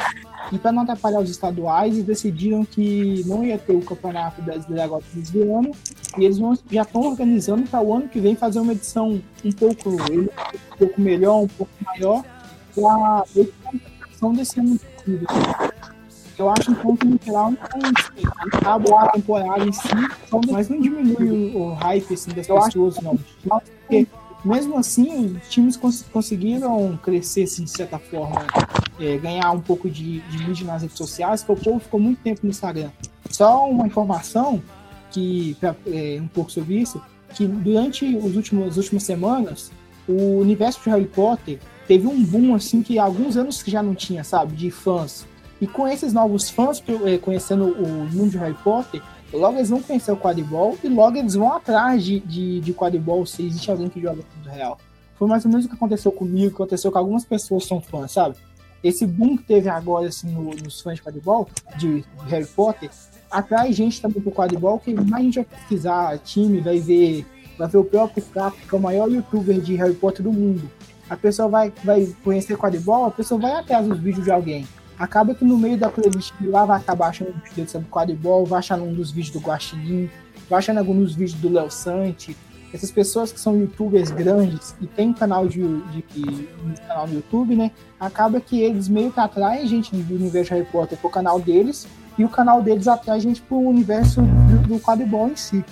[0.52, 4.84] E para não atrapalhar os estaduais, eles decidiram que não ia ter o campeonato brasileiro
[4.84, 5.72] agora nesse ano,
[6.18, 9.52] e eles vão, já estão organizando para o ano que vem fazer uma edição um
[9.52, 12.24] pouco, um pouco melhor, um pouco maior,
[12.74, 13.26] para a
[14.08, 14.80] edição desse ano.
[16.38, 17.58] Eu acho então que no geral não
[18.52, 19.88] acaba a temporada em si,
[20.52, 23.18] mas não diminui o, hype assim, das pessoas, não.
[23.44, 24.08] Porque
[24.46, 28.46] mesmo assim, os times cons conseguiram crescer assim, de certa forma,
[29.00, 32.22] é, ganhar um pouco de, de mídia nas redes sociais, porque o povo ficou muito
[32.22, 32.92] tempo no Instagram.
[33.32, 34.62] Só uma informação
[35.10, 37.02] que pra, é, um pouco sobre isso,
[37.34, 39.72] que durante os últimos, as últimas semanas,
[40.08, 43.82] o universo de Harry Potter teve um boom assim que há alguns anos que já
[43.82, 45.26] não tinha, sabe, de fãs
[45.60, 49.02] E com esses novos fãs, eh, conhecendo o mundo de Harry Potter,
[49.34, 53.26] logo eles vão conhecer o quadribol e logo eles vão atrás de, de, de quadribol
[53.26, 54.78] se existe alguém que joga tudo real.
[55.16, 57.82] Foi mais ou menos o que aconteceu comigo, que aconteceu com algumas pessoas que são
[57.82, 58.36] fãs, sabe?
[58.84, 62.92] Esse boom que teve agora assim, no, nos fãs de quadribol, de Harry Potter,
[63.32, 67.26] atrai gente também pro quadribol, que mais a gente vai pesquisar time, vai ver,
[67.58, 70.70] vai ver o próprio Capo, que é o maior youtuber de Harry Potter do mundo.
[71.10, 74.68] A pessoa vai, vai conhecer quadribol, a pessoa vai atrás dos vídeos de alguém.
[74.98, 78.60] Acaba que no meio da playlist lá vai acabar achando um vídeo sobre quadribol, vai
[78.60, 80.10] achando um dos vídeos do Guaxinim,
[80.50, 82.36] vai achando alguns vídeos do Léo Sante.
[82.74, 87.08] Essas pessoas que são youtubers grandes e tem um canal de, de, de um canal
[87.08, 87.72] no YouTube, né?
[88.00, 91.88] Acaba que eles meio que atraem gente do universo Harry Potter pro canal deles
[92.18, 95.64] e o canal deles atrai gente pro universo do, do quadribol em si.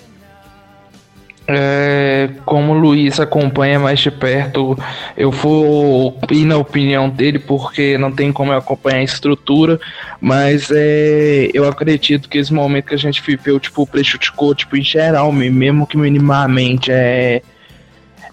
[1.48, 4.76] É, como o Luiz acompanha mais de perto,
[5.16, 9.78] eu vou ir na opinião dele porque não tem como eu acompanhar a estrutura,
[10.20, 14.82] mas é, eu acredito que esse momento que a gente viveu, tipo, prejudicou, tipo, em
[14.82, 17.42] geral, mesmo que minimamente, é,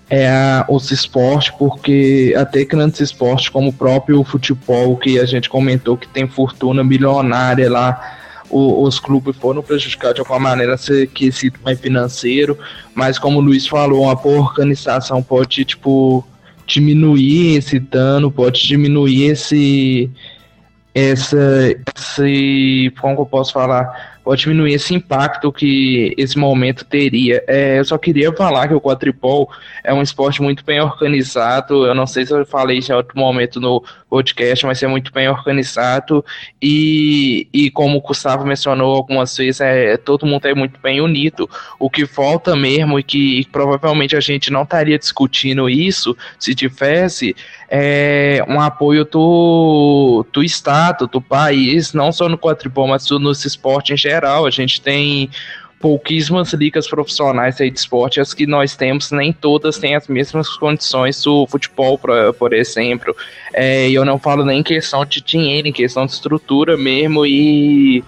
[0.09, 5.49] é a, os esportes, porque até grandes esportes como o próprio futebol, que a gente
[5.49, 8.22] comentou que tem fortuna milionária lá,
[8.53, 12.57] o, os clubes foram prejudicados de alguma maneira, se que se é financeiro,
[12.93, 16.23] mas como o Luiz falou, uma boa organização pode, tipo,
[16.67, 20.09] diminuir esse dano, pode diminuir esse
[20.95, 27.43] essa esse como eu posso falar pode diminuir esse impacto que esse momento teria.
[27.45, 29.51] É, eu só queria falar que o quadribol
[29.83, 31.85] é um esporte muito bem organizado.
[31.85, 35.11] Eu não sei se eu falei isso em outro momento no podcast, mas é muito
[35.11, 36.23] bem organizado.
[36.61, 41.49] E, e como o Gustavo mencionou algumas vezes, é, todo mundo é muito bem unido.
[41.77, 47.35] O que falta mesmo, e que provavelmente a gente não estaria discutindo isso se tivesse,
[47.69, 53.93] é um apoio do, do Estado, do país, não só no quadribol, mas no esporte
[53.93, 55.29] em geral geral, a gente tem
[55.79, 61.21] pouquíssimas ligas profissionais de esporte, as que nós temos, nem todas têm as mesmas condições
[61.21, 63.13] do futebol, por, por exemplo.
[63.53, 68.01] É, eu não falo nem em questão de dinheiro, em questão de estrutura mesmo, e,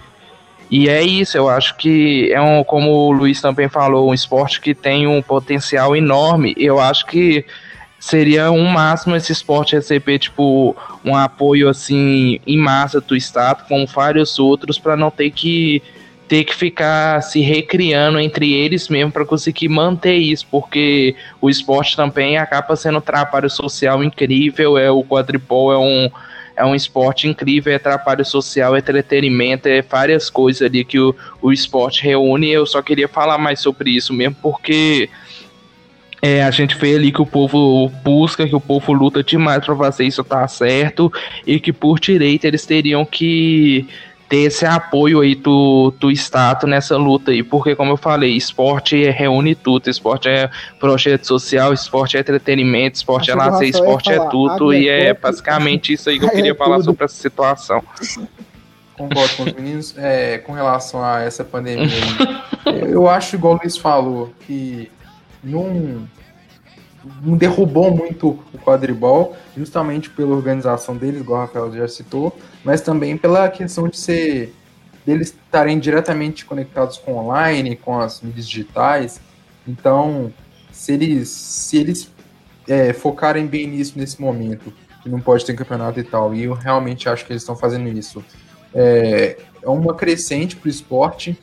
[0.70, 4.58] e é isso, eu acho que é um, como o Luiz também falou, um esporte
[4.58, 6.54] que tem um potencial enorme.
[6.56, 7.44] Eu acho que
[7.98, 13.86] seria um máximo esse esporte receber tipo um apoio assim em massa do estado, como
[13.86, 15.82] vários outros, para não ter que
[16.28, 21.96] ter que ficar se recriando entre eles mesmo para conseguir manter isso, porque o esporte
[21.96, 26.10] também acaba sendo um trabalho social incrível, é o quadribol é um
[26.56, 31.14] é um esporte incrível, é trabalho social, é entretenimento, é várias coisas ali que o,
[31.42, 32.50] o esporte reúne.
[32.50, 35.10] Eu só queria falar mais sobre isso mesmo, porque
[36.22, 39.76] é, a gente vê ali que o povo busca, que o povo luta demais para
[39.76, 41.12] fazer isso tá certo
[41.46, 43.86] e que por direito eles teriam que
[44.28, 49.08] ter esse apoio aí do, do Estado nessa luta aí, porque como eu falei, esporte
[49.10, 50.50] reúne tudo, esporte é
[50.80, 56.10] projeto social, esporte é entretenimento, esporte é lazer, esporte é tudo, e é basicamente isso
[56.10, 57.82] aí que eu queria falar sobre essa situação.
[58.96, 59.94] Concordo com os meninos.
[59.96, 61.88] É, com relação a essa pandemia,
[62.88, 64.90] eu acho, igual o Luiz falou, que
[65.44, 66.08] não,
[67.36, 73.16] derrubou muito o quadribol, justamente pela organização deles, igual o Rafael já citou, mas também
[73.16, 74.54] pela questão de ser
[75.04, 79.20] deles estarem diretamente conectados com online, com as mídias digitais.
[79.66, 80.32] Então,
[80.72, 82.10] se eles, se eles
[82.68, 86.54] é, focarem bem nisso nesse momento, que não pode ter campeonato e tal, e eu
[86.54, 88.24] realmente acho que eles estão fazendo isso,
[88.74, 91.38] é, é uma crescente para o esporte.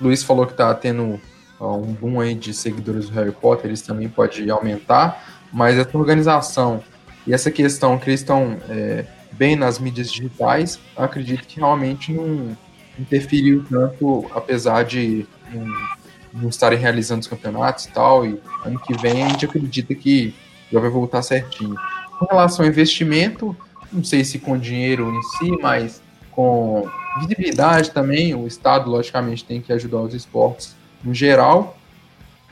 [0.00, 1.20] Luiz falou que está tendo
[1.60, 6.82] um boom aí de seguidores do Harry Potter, eles também pode aumentar, mas essa organização
[7.26, 12.56] e essa questão que eles estão é, bem nas mídias digitais, acredito que realmente não
[12.98, 18.96] interferiu tanto, apesar de não, não estarem realizando os campeonatos e tal, e ano que
[19.00, 20.34] vem a gente acredita que
[20.70, 21.74] já vai voltar certinho.
[22.18, 23.56] Com relação ao investimento,
[23.92, 26.88] não sei se com dinheiro em si, mas com
[27.20, 30.74] visibilidade também, o Estado, logicamente, tem que ajudar os esportes
[31.04, 31.76] no geral,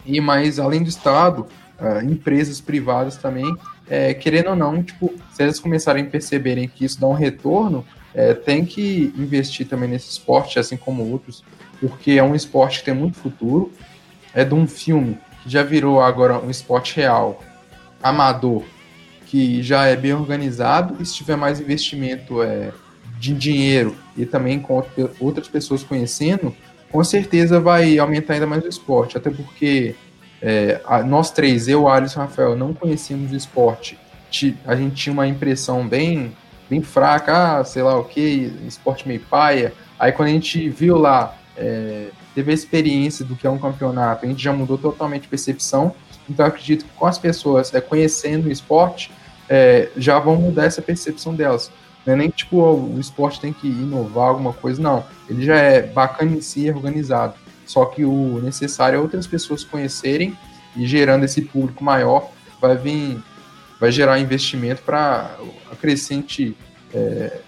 [0.05, 1.47] e mais além do Estado,
[1.81, 3.53] uh, empresas privadas também,
[3.89, 7.85] é, querendo ou não, tipo, se elas começarem a perceberem que isso dá um retorno,
[8.15, 11.43] é, tem que investir também nesse esporte, assim como outros,
[11.81, 13.73] porque é um esporte que tem muito futuro,
[14.35, 17.43] é de um filme que já virou agora um esporte real,
[18.03, 18.63] amador,
[19.27, 22.73] que já é bem organizado, e se tiver mais investimento é,
[23.19, 24.83] de dinheiro e também com
[25.21, 26.55] outras pessoas conhecendo,
[26.93, 29.97] com certeza vai aumentar ainda mais o esporte, até porque
[30.43, 33.99] é, nós três, eu, Alisson e Rafael, não conhecíamos o esporte.
[34.67, 36.37] A gente tinha uma impressão bem,
[36.69, 39.73] bem fraca, ah, sei lá o que, esporte meio paia.
[39.99, 44.27] Aí quando a gente viu lá, é, teve a experiência do que é um campeonato,
[44.27, 45.95] a gente já mudou totalmente a percepção.
[46.29, 49.11] Então acredito que com as pessoas é, conhecendo o esporte,
[49.49, 51.71] é, já vão mudar essa percepção delas.
[52.07, 55.05] Não é nem tipo o esporte tem que inovar alguma coisa, não.
[55.29, 57.35] Ele já é bacana em si, é organizado.
[57.65, 60.37] Só que o necessário é outras pessoas conhecerem
[60.77, 62.31] e gerando esse público maior,
[62.61, 63.23] vai vir,
[63.79, 65.37] vai gerar investimento para
[65.71, 66.57] a crescente
[66.93, 67.41] é,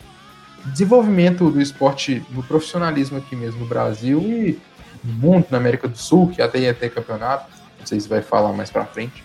[0.67, 4.61] desenvolvimento do esporte no profissionalismo aqui mesmo no Brasil e
[5.03, 7.51] mundo, na América do Sul, que até ia ter campeonato.
[7.79, 9.23] Não sei se vai falar mais para frente.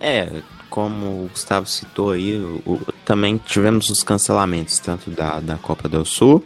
[0.00, 0.28] É,
[0.72, 6.02] como o Gustavo citou aí, o, também tivemos os cancelamentos, tanto da, da Copa do
[6.02, 6.42] Sul,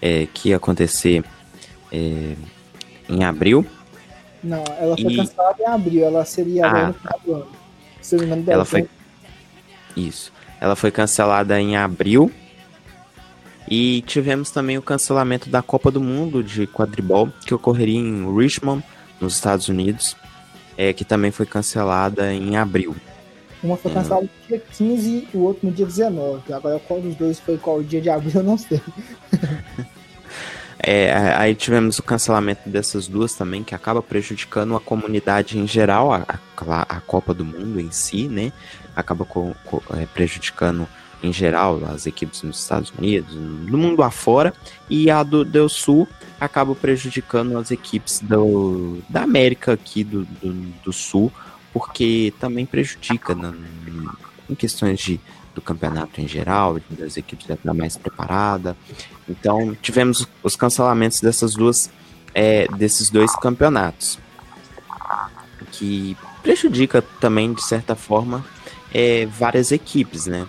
[0.00, 1.24] é, que ia acontecer
[1.90, 2.36] é,
[3.08, 3.66] em abril.
[4.44, 5.16] Não, ela foi e...
[5.16, 7.46] cancelada em abril, ela seria ah, agora no final do ano.
[8.00, 8.88] Se não ela foi...
[9.96, 10.32] Isso.
[10.60, 12.30] Ela foi cancelada em abril
[13.68, 18.84] e tivemos também o cancelamento da Copa do Mundo de quadribol, que ocorreria em Richmond,
[19.20, 20.16] nos Estados Unidos,
[20.78, 22.94] é, que também foi cancelada em abril.
[23.62, 26.52] Uma foi cancelada no dia 15 e o outro no dia 19.
[26.52, 28.80] Agora qual dos dois foi qual dia de abril, eu não sei.
[30.78, 36.12] É, aí tivemos o cancelamento dessas duas também, que acaba prejudicando a comunidade em geral,
[36.12, 36.24] a,
[36.56, 38.52] a, a Copa do Mundo em si, né?
[38.94, 40.86] Acaba co, co, é, prejudicando
[41.22, 44.52] em geral, as equipes nos Estados Unidos, no mundo afora,
[44.88, 46.06] e a do Del Sul
[46.38, 50.52] acaba prejudicando as equipes do, da América aqui do, do,
[50.84, 51.32] do Sul,
[51.76, 53.52] porque também prejudica na,
[54.48, 55.20] em questões de,
[55.54, 58.74] do campeonato em geral, das equipes estar mais preparada.
[59.28, 61.90] Então tivemos os cancelamentos dessas duas,
[62.32, 64.18] é, desses dois campeonatos,
[65.70, 68.42] que prejudica também de certa forma
[68.90, 70.46] é, várias equipes, né?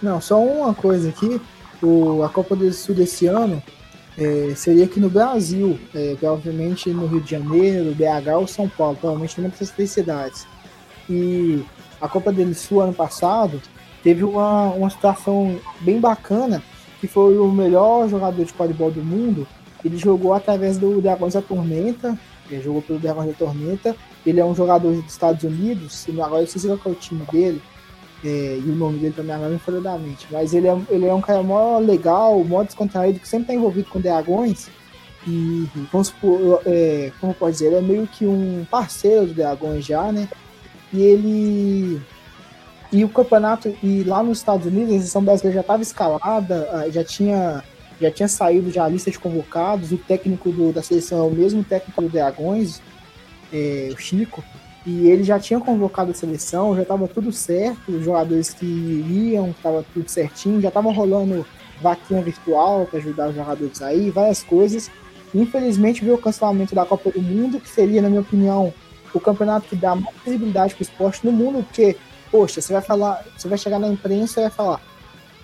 [0.00, 1.38] Não, só uma coisa aqui.
[1.82, 3.62] O, a Copa do Sul desse ano
[4.18, 8.96] é, seria aqui no Brasil, é, provavelmente no Rio de Janeiro, BH ou São Paulo,
[8.96, 10.46] provavelmente numa dessas três cidades.
[11.08, 11.62] E
[12.00, 13.60] a Copa do Sul ano passado
[14.02, 16.62] teve uma, uma situação bem bacana,
[17.00, 19.46] que foi o melhor jogador de quadribol do mundo.
[19.84, 22.18] Ele jogou através do Dragões da Tormenta,
[22.50, 23.94] ele jogou pelo Dragões da Tormenta.
[24.24, 27.24] Ele é um jogador dos Estados Unidos, agora eu sei se qual é o time
[27.30, 27.62] dele,
[28.24, 30.26] é, e o nome dele também agora me falou da mente.
[30.30, 33.88] Mas ele é, ele é um cara mó legal, mó descontraído, que sempre está envolvido
[33.90, 34.68] com dragões.
[35.26, 39.84] E vamos supor, é, como pode dizer, ele é meio que um parceiro do dragões
[39.84, 40.28] já, né?
[40.92, 42.00] E ele.
[42.92, 46.88] E o campeonato, e lá nos Estados Unidos, a seleção brasileira já estava escalada, ah,
[46.88, 47.64] já tinha,
[48.00, 51.30] já tinha saído já a lista de convocados, o técnico do, da seleção é o
[51.30, 52.80] mesmo técnico do Dragões,
[53.52, 54.42] é, o Chico.
[54.86, 59.50] E ele já tinha convocado a seleção, já estava tudo certo, os jogadores que iriam,
[59.50, 61.44] estava tudo certinho, já estava rolando
[61.82, 64.88] vaquinha virtual para ajudar os jogadores aí, várias coisas.
[65.34, 68.72] Infelizmente veio o cancelamento da Copa do Mundo, que seria, na minha opinião,
[69.12, 71.96] o campeonato que dá mais visibilidade para o esporte no mundo, porque,
[72.30, 74.80] poxa, você vai falar, você vai chegar na imprensa e vai falar,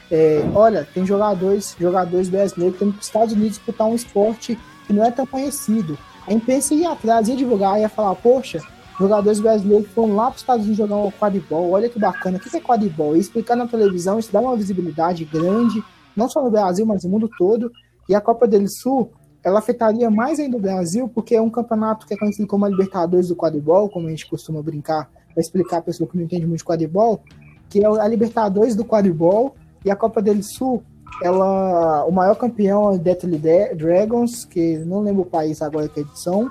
[0.09, 4.57] é, olha, tem jogadores, jogadores brasileiros que estão para os Estados Unidos disputar um esporte
[4.87, 5.99] que não é tão conhecido.
[6.29, 8.61] A imprensa ia atrás, ia divulgar, ia falar, poxa,
[8.99, 11.71] jogadores brasileiros que foram lá para os Estados Unidos jogar um quadribol.
[11.71, 12.37] Olha que bacana.
[12.37, 13.17] O que é quadribol?
[13.17, 15.83] E explicar na televisão, isso dá uma visibilidade grande,
[16.17, 17.71] não só no Brasil, mas no mundo todo.
[18.09, 19.13] E a Copa do Sul,
[19.43, 22.69] ela afetaria mais ainda o Brasil, porque é um campeonato que é conhecido como a
[22.69, 26.47] Libertadores do quadribol, como a gente costuma brincar, para explicar a pessoa que não entende
[26.47, 27.23] muito de quadribol,
[27.69, 29.57] que é a Libertadores do quadribol.
[29.85, 30.83] E a Copa do Sul,
[31.23, 33.41] ela, o maior campeão é o Deathly
[33.75, 36.49] Dragons, que não lembro o país agora que é edição,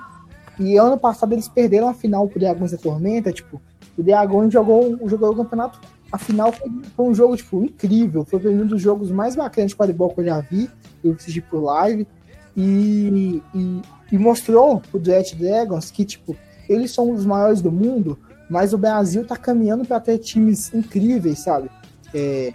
[0.58, 3.60] e ano passado eles perderam a final pro Dragões da Tormenta, tipo,
[3.96, 5.80] o Dragões jogou, jogou o campeonato.
[6.10, 8.24] A final foi, foi, um jogo, tipo, incrível.
[8.24, 10.70] Foi um dos jogos mais bacanas de quadribol que eu já vi.
[11.02, 12.06] Eu assisti por live.
[12.54, 13.82] E, e,
[14.12, 16.36] e mostrou pro Dread Dragons que, tipo,
[16.68, 21.38] eles são os maiores do mundo, mas o Brasil tá caminhando para ter times incríveis,
[21.38, 21.70] sabe?
[22.12, 22.52] É,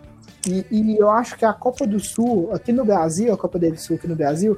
[0.48, 3.78] e, e, eu acho que a Copa do Sul, aqui no Brasil, a Copa do
[3.78, 4.58] Sul aqui no Brasil,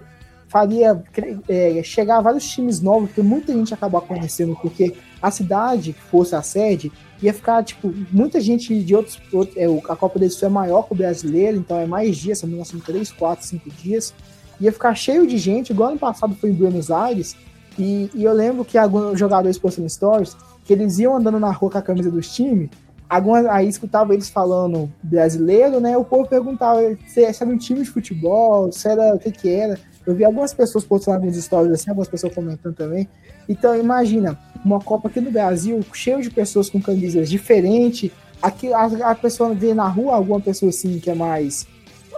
[0.49, 1.01] faria
[1.47, 6.35] é, chegar vários times novos, porque muita gente acabar conhecendo, porque a cidade que fosse
[6.35, 6.91] a sede
[7.21, 9.21] ia ficar, tipo, muita gente de outros.
[9.31, 12.39] outros é, a Copa do Sul é maior que o brasileiro, então é mais dias,
[12.39, 14.13] são são 3, 4, 5 dias.
[14.59, 17.35] Ia ficar cheio de gente, igual ano passado foi em Buenos Aires.
[17.77, 20.35] E, e eu lembro que alguns jogadores postando stories
[20.65, 22.69] que eles iam andando na rua com a camisa dos times.
[23.09, 25.97] Algumas, aí escutava eles falando brasileiro, né?
[25.97, 29.79] O povo perguntava se, era um time de futebol, se era o que que era.
[30.05, 33.09] Eu vi algumas pessoas postando alguns stories assim, algumas pessoas comentando também.
[33.47, 38.83] Então, imagina, uma Copa aqui no Brasil, cheio de pessoas com camisas diferentes, aqui, a,
[38.83, 41.65] a pessoa vê na rua alguma pessoa assim que é mais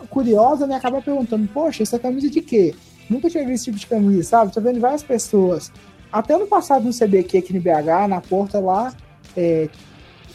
[0.10, 0.76] curiosa, né?
[0.76, 2.76] Acaba perguntando, poxa, essa camisa de quê?
[3.10, 4.54] Nunca tinha visto esse tipo de camisa, sabe?
[4.54, 5.72] Tô vendo várias pessoas.
[6.12, 8.94] Até no passado no CBQ aqui no BH, na porta lá,
[9.36, 9.70] é,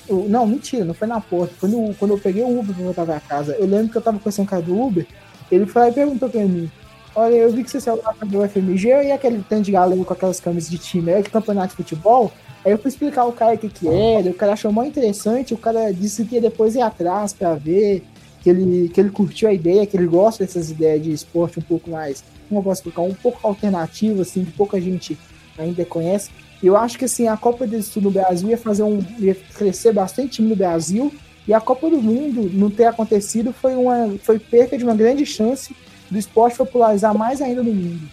[0.08, 1.54] eu, não, mentira, não foi na porta.
[1.58, 3.56] Foi no, quando eu peguei o Uber pra voltar pra casa.
[3.58, 5.06] Eu lembro que eu tava com esse cara do Uber.
[5.50, 6.70] Ele foi lá e perguntou pra mim:
[7.14, 10.12] Olha, eu vi que você saiu lá do FMG e aquele tanto de galera com
[10.12, 12.30] aquelas camisas de time, é de campeonato de futebol.
[12.62, 15.54] Aí eu fui explicar o cara o que, que era, o cara achou muito interessante,
[15.54, 18.02] o cara disse que ia depois ir atrás pra ver,
[18.42, 21.62] que ele, que ele curtiu a ideia, que ele gosta dessas ideias de esporte um
[21.62, 25.16] pouco mais, como eu posso explicar, um pouco alternativo, assim, que pouca gente
[25.56, 26.30] ainda conhece.
[26.62, 29.04] Eu acho que assim, a Copa do Sul no Brasil ia fazer um.
[29.18, 31.12] ia crescer bastante time no Brasil.
[31.46, 35.24] E a Copa do Mundo não ter acontecido foi uma foi perca de uma grande
[35.24, 35.74] chance
[36.10, 38.08] do esporte popularizar mais ainda no mundo.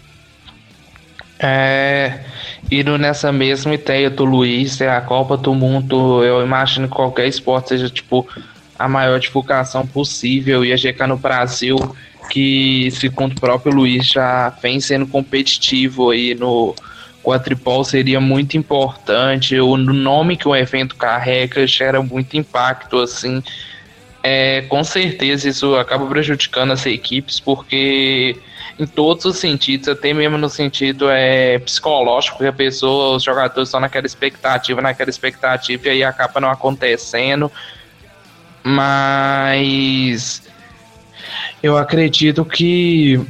[1.38, 2.20] É,
[2.70, 7.26] indo nessa mesma ideia do Luiz, é a Copa do Mundo, eu imagino que qualquer
[7.26, 8.26] esporte seja tipo
[8.78, 10.64] a maior divulgação possível.
[10.64, 11.76] Ia chegar no Brasil,
[12.30, 16.74] que segundo o próprio Luiz já vem sendo competitivo aí no,
[17.24, 19.58] quadribol seria muito importante.
[19.58, 23.42] O nome que o evento carrega gera muito impacto, assim.
[24.22, 28.36] É, com certeza isso acaba prejudicando as equipes, porque
[28.78, 33.68] em todos os sentidos, até mesmo no sentido é, psicológico, porque a pessoa, os jogadores
[33.68, 37.50] estão naquela expectativa, naquela expectativa, e aí acaba não acontecendo.
[38.62, 40.42] Mas
[41.62, 43.20] eu acredito que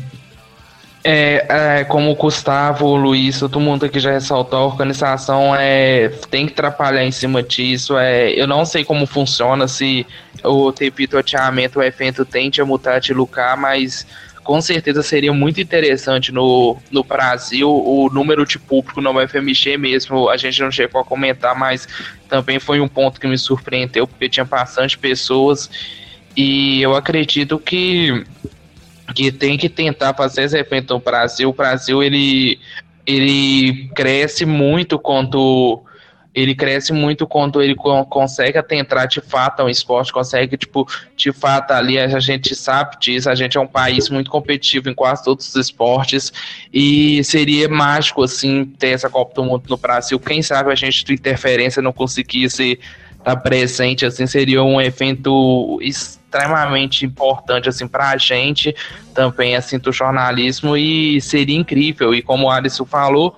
[1.06, 1.46] é,
[1.80, 6.46] é, como o Gustavo, o Luiz, todo mundo aqui já ressaltou, a organização é, tem
[6.46, 7.98] que trabalhar em cima disso.
[7.98, 10.06] É, eu não sei como funciona, se
[10.42, 14.06] o repito, o evento tende a mutar de lugar, mas
[14.42, 20.30] com certeza seria muito interessante no, no Brasil o número de público no FMG mesmo.
[20.30, 21.86] A gente não chegou a comentar, mas
[22.30, 25.68] também foi um ponto que me surpreendeu, porque tinha bastante pessoas.
[26.36, 28.24] E eu acredito que
[29.14, 31.48] que tem que tentar fazer esse evento no Brasil.
[31.48, 32.58] O Brasil ele,
[33.06, 35.82] ele cresce muito quando
[36.34, 40.84] ele cresce muito quando ele consegue atentar de fato ao esporte, consegue, tipo,
[41.16, 44.94] de fato ali a gente sabe disso, a gente é um país muito competitivo em
[44.94, 46.32] quase todos os esportes
[46.72, 50.18] e seria mágico, assim, ter essa Copa do Mundo no Brasil.
[50.18, 52.80] Quem sabe a gente de interferência não conseguisse
[53.24, 58.74] estar presente, assim, seria um evento extremamente importante assim para a gente
[59.14, 62.14] também assim do jornalismo e seria incrível.
[62.14, 63.36] E como o Alisson falou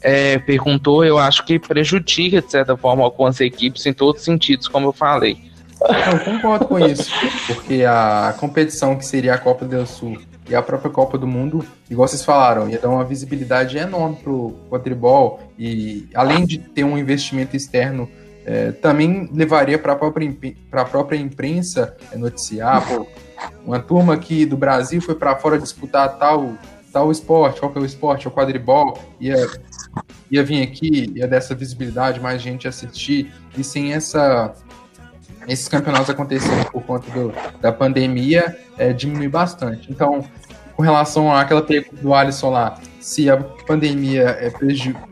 [0.00, 4.66] é, perguntou eu acho que prejudica de certa forma algumas equipes em todos os sentidos
[4.66, 5.50] como eu falei.
[5.80, 7.10] Eu concordo com isso
[7.46, 10.18] porque a competição que seria a Copa do Sul
[10.48, 14.56] e a própria Copa do Mundo, igual vocês falaram, ia dar uma visibilidade enorme pro
[14.68, 18.08] quadribol e além de ter um investimento externo
[18.44, 20.34] é, também levaria para a própria,
[20.90, 23.06] própria imprensa é, noticiar, pô,
[23.64, 26.54] uma turma aqui do Brasil foi para fora disputar tal,
[26.92, 29.48] tal esporte, qual que é o esporte, o quadribol, ia,
[30.30, 34.54] ia vir aqui, ia dessa visibilidade, mais gente assistir, e sem essa
[35.48, 39.90] esses campeonatos acontecendo por conta do, da pandemia, é, diminui bastante.
[39.90, 40.24] Então,
[40.76, 44.50] com relação àquela pergunta do Alisson lá, se a pandemia é,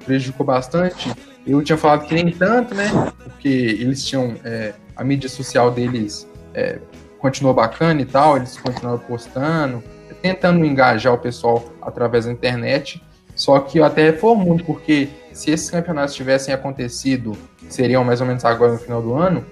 [0.05, 1.11] prejudicou bastante,
[1.53, 2.91] eu tinha falado que nem tanto, né?
[3.25, 4.35] Porque eles tinham.
[4.45, 6.81] É, a mídia social deles é,
[7.19, 9.83] continuou bacana e tal, eles continuaram postando,
[10.21, 13.03] tentando engajar o pessoal através da internet.
[13.37, 17.37] Só que eu até reformulo, porque se esses campeonatos tivessem acontecido,
[17.69, 19.47] seriam mais ou menos agora no final do ano,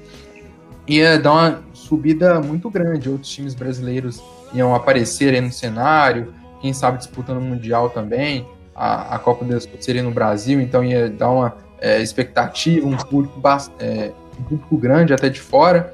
[0.88, 3.08] ia dar uma subida muito grande.
[3.08, 4.20] Outros times brasileiros
[4.52, 8.44] iam aparecer aí no cenário, quem sabe disputando o Mundial também.
[8.74, 12.96] A, a Copa do Sul seria no Brasil, então ia dar uma é, expectativa, um
[12.96, 13.40] público,
[13.78, 15.92] é, um público grande até de fora.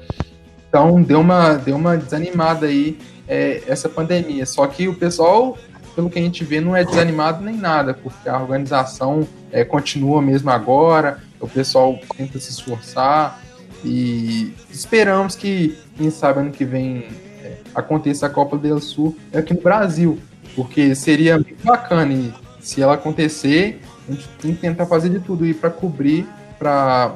[0.67, 4.45] Então deu uma, deu uma desanimada aí é, essa pandemia.
[4.45, 5.57] Só que o pessoal,
[5.95, 10.21] pelo que a gente vê, não é desanimado nem nada, porque a organização é, continua
[10.21, 13.41] mesmo agora, o pessoal tenta se esforçar
[13.83, 17.07] e esperamos que, quem sabe, ano que vem
[17.43, 20.17] é, aconteça a Copa do Sul aqui no Brasil,
[20.55, 25.19] porque seria muito bacana e se ela acontecer, a gente tem que tentar fazer de
[25.19, 26.27] tudo aí para cobrir,
[26.59, 27.15] para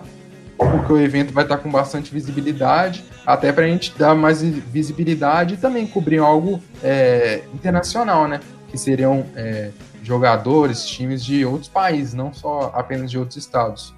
[0.58, 5.54] porque o evento vai estar com bastante visibilidade, até para a gente dar mais visibilidade
[5.54, 8.40] e também cobrir algo é, internacional, né?
[8.70, 9.70] Que seriam é,
[10.02, 13.94] jogadores, times de outros países, não só apenas de outros estados.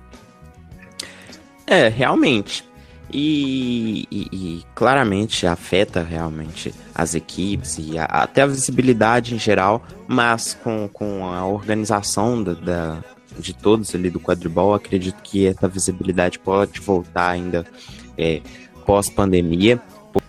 [1.65, 2.68] É, realmente.
[3.11, 9.83] E, e, e, claramente afeta realmente as equipes e a, até a visibilidade em geral,
[10.07, 13.03] mas com, com a organização da, da,
[13.39, 17.65] de todos ali do quadribol, acredito que essa visibilidade pode voltar ainda
[18.15, 18.41] é,
[18.85, 19.81] pós-pandemia.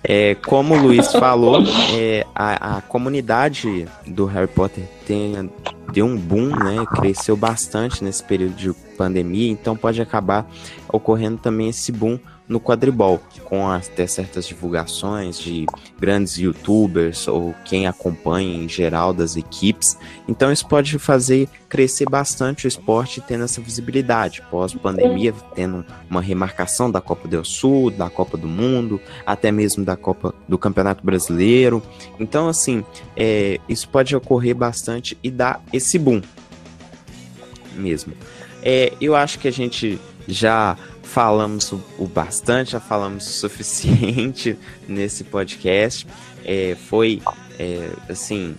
[0.02, 1.62] É, como o Luiz falou,
[1.94, 5.50] é, a, a, comunidade do Harry Potter tem,
[5.92, 6.84] deu um boom, né?
[6.94, 10.46] Cresceu bastante nesse período de pandemia, então pode acabar
[10.92, 12.18] ocorrendo também esse boom
[12.50, 15.66] no quadribol, com até certas divulgações de
[16.00, 19.96] grandes youtubers ou quem acompanha em geral das equipes.
[20.26, 24.42] Então isso pode fazer crescer bastante o esporte tendo essa visibilidade.
[24.50, 29.96] Pós-pandemia, tendo uma remarcação da Copa do Sul, da Copa do Mundo, até mesmo da
[29.96, 31.80] Copa do Campeonato Brasileiro.
[32.18, 32.84] Então, assim,
[33.16, 36.20] é, isso pode ocorrer bastante e dar esse boom
[37.76, 38.12] mesmo.
[38.60, 40.76] É, eu acho que a gente já
[41.10, 44.56] falamos o, bastante, já falamos o suficiente
[44.86, 46.06] nesse podcast.
[46.44, 47.20] É, foi,
[47.58, 48.54] é, assim,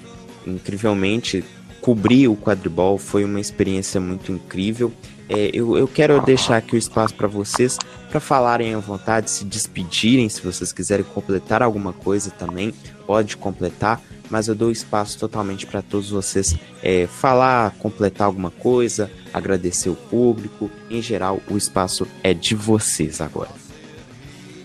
[0.45, 1.43] incrivelmente,
[1.79, 4.91] cobrir o quadribol foi uma experiência muito incrível.
[5.29, 7.77] É, eu, eu quero deixar aqui o espaço para vocês
[8.09, 12.73] para falarem à vontade, se despedirem, se vocês quiserem completar alguma coisa também,
[13.07, 14.01] pode completar
[14.31, 19.95] mas eu dou espaço totalmente para todos vocês é, falar, completar alguma coisa, agradecer o
[19.95, 20.71] público.
[20.89, 23.51] Em geral, o espaço é de vocês agora.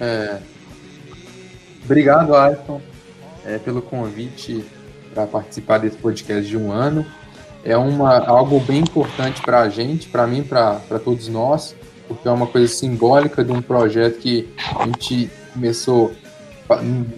[0.01, 0.39] É...
[1.85, 2.81] Obrigado, Ayrton,
[3.45, 4.65] é, pelo convite
[5.13, 7.05] para participar desse podcast de um ano.
[7.65, 11.75] É uma, algo bem importante para a gente, para mim, para todos nós,
[12.07, 14.49] porque é uma coisa simbólica de um projeto que
[14.79, 16.15] a gente começou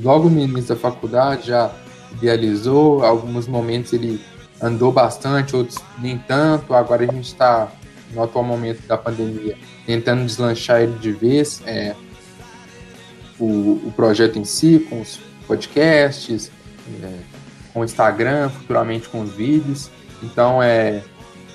[0.02, 1.70] logo no início da faculdade, já
[2.12, 4.20] idealizou, alguns momentos ele
[4.60, 6.74] andou bastante, outros nem tanto.
[6.74, 7.68] Agora a gente está,
[8.12, 9.56] no atual momento da pandemia,
[9.86, 11.62] tentando deslanchar ele de vez.
[11.66, 11.94] É,
[13.38, 16.50] o, o projeto em si, com os podcasts,
[17.02, 17.18] é,
[17.72, 19.90] com o Instagram, futuramente com os vídeos.
[20.22, 21.02] Então é,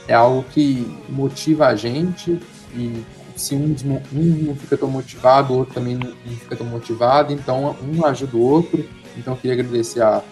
[0.08, 2.40] é algo que motiva a gente
[2.74, 3.04] e
[3.36, 3.76] se um,
[4.14, 8.38] um não fica tão motivado, o outro também não fica tão motivado, então um ajuda
[8.38, 8.88] o outro.
[9.18, 10.24] Então queria agradecer a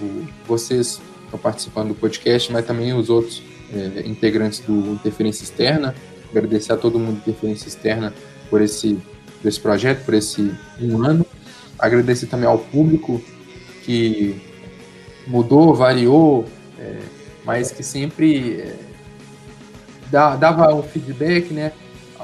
[0.00, 3.42] o, vocês estão participando do podcast, mas também os outros
[3.72, 5.94] é, integrantes do Interferência Externa.
[6.30, 8.12] Agradecer a todo mundo do Interferência Externa
[8.50, 8.98] por esse,
[9.40, 11.26] por esse projeto, por esse um ano.
[11.78, 13.22] Agradecer também ao público
[13.82, 14.40] que
[15.26, 16.44] mudou, variou,
[16.78, 16.98] é,
[17.44, 18.76] mas que sempre é,
[20.10, 21.72] dava o feedback, né?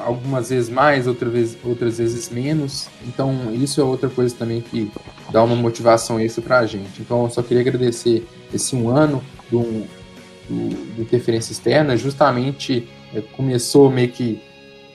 [0.04, 2.88] Algumas vezes mais, outras vezes, outras vezes menos.
[3.06, 4.90] Então, isso é outra coisa também que
[5.32, 7.00] dar uma motivação extra para a gente.
[7.00, 9.62] Então, eu só queria agradecer esse um ano do,
[10.48, 14.42] do, do Interferência Externa, justamente é, começou meio que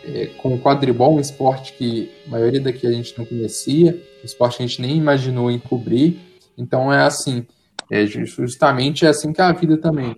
[0.03, 4.25] é, com o quadribol, um esporte que a maioria daqui a gente não conhecia, um
[4.25, 6.19] esporte que a gente nem imaginou em cobrir.
[6.57, 7.45] Então, é assim,
[7.91, 10.15] é, justamente é assim que é a vida também.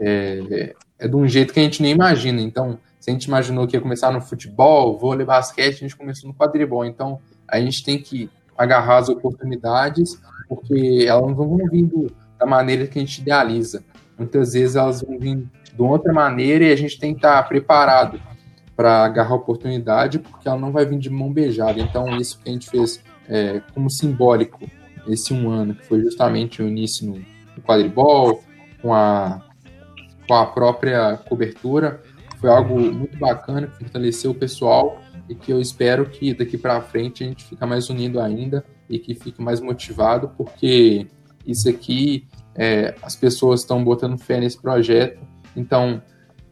[0.00, 2.40] É, é de um jeito que a gente nem imagina.
[2.40, 6.28] Então, se a gente imaginou que ia começar no futebol, vôlei, basquete, a gente começou
[6.28, 6.84] no quadribol.
[6.84, 12.86] Então, a gente tem que agarrar as oportunidades, porque elas não vão vindo da maneira
[12.86, 13.84] que a gente idealiza.
[14.18, 18.20] Muitas vezes elas vão vir de outra maneira e a gente tem que estar preparado
[18.76, 21.80] para agarrar a oportunidade, porque ela não vai vir de mão beijada.
[21.80, 24.68] Então, isso que a gente fez é, como simbólico
[25.06, 28.42] esse um ano, que foi justamente o início no, no quadribol,
[28.82, 29.42] com a,
[30.26, 32.02] com a própria cobertura,
[32.40, 37.22] foi algo muito bacana, fortaleceu o pessoal e que eu espero que daqui para frente
[37.22, 41.06] a gente fique mais unido ainda e que fique mais motivado, porque
[41.46, 45.20] isso aqui é, as pessoas estão botando fé nesse projeto.
[45.54, 46.02] Então,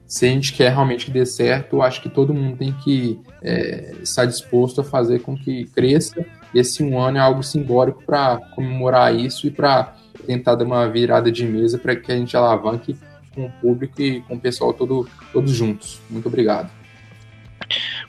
[0.07, 3.20] se a gente quer realmente que dê certo, eu acho que todo mundo tem que
[3.43, 6.24] é, estar disposto a fazer com que cresça.
[6.55, 11.30] Esse um ano é algo simbólico para comemorar isso e para tentar dar uma virada
[11.30, 12.97] de mesa para que a gente alavanque
[13.37, 16.01] com o público e com o pessoal todo, todos juntos.
[16.09, 16.70] Muito obrigado.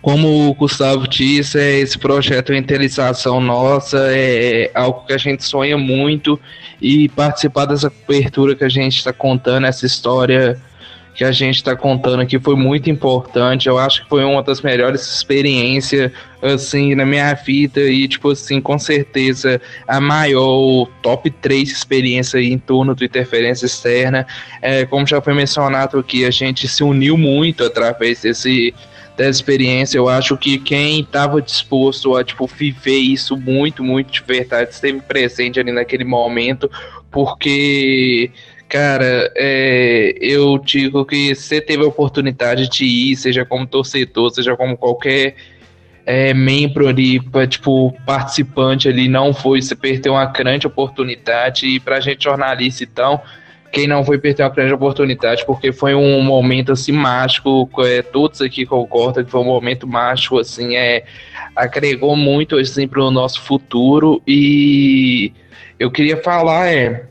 [0.01, 5.18] Como o Gustavo disse, é, esse projeto de interiorização nossa é, é algo que a
[5.18, 6.39] gente sonha muito
[6.81, 10.61] e participar dessa cobertura que a gente está contando, essa história
[11.18, 13.68] que a gente está contando aqui foi muito importante.
[13.68, 18.61] Eu acho que foi uma das melhores experiências, assim, na minha vida e, tipo assim,
[18.61, 24.27] com certeza a maior, top 3 experiência em torno do interferência externa.
[24.61, 28.72] É, como já foi mencionado aqui, a gente se uniu muito através desse
[29.18, 29.98] dessa experiência.
[29.98, 35.02] Eu acho que quem estava disposto a tipo, viver isso muito, muito de verdade, esteve
[35.02, 36.69] presente ali naquele momento,
[37.10, 38.30] porque,
[38.68, 44.56] cara, é, eu digo que você teve a oportunidade de ir, seja como torcedor, seja
[44.56, 45.35] como qualquer
[46.06, 47.19] é, membro ali,
[47.49, 53.22] tipo, participante ali, não foi, você perdeu uma grande oportunidade, e pra gente jornalista, então
[53.72, 58.41] quem não foi perder uma grande oportunidade, porque foi um momento assim mágico, é, todos
[58.41, 61.03] aqui concordam que foi um momento mágico, assim, é
[61.56, 64.22] agregou muito assim para o nosso futuro.
[64.27, 65.34] E
[65.80, 67.06] eu queria falar é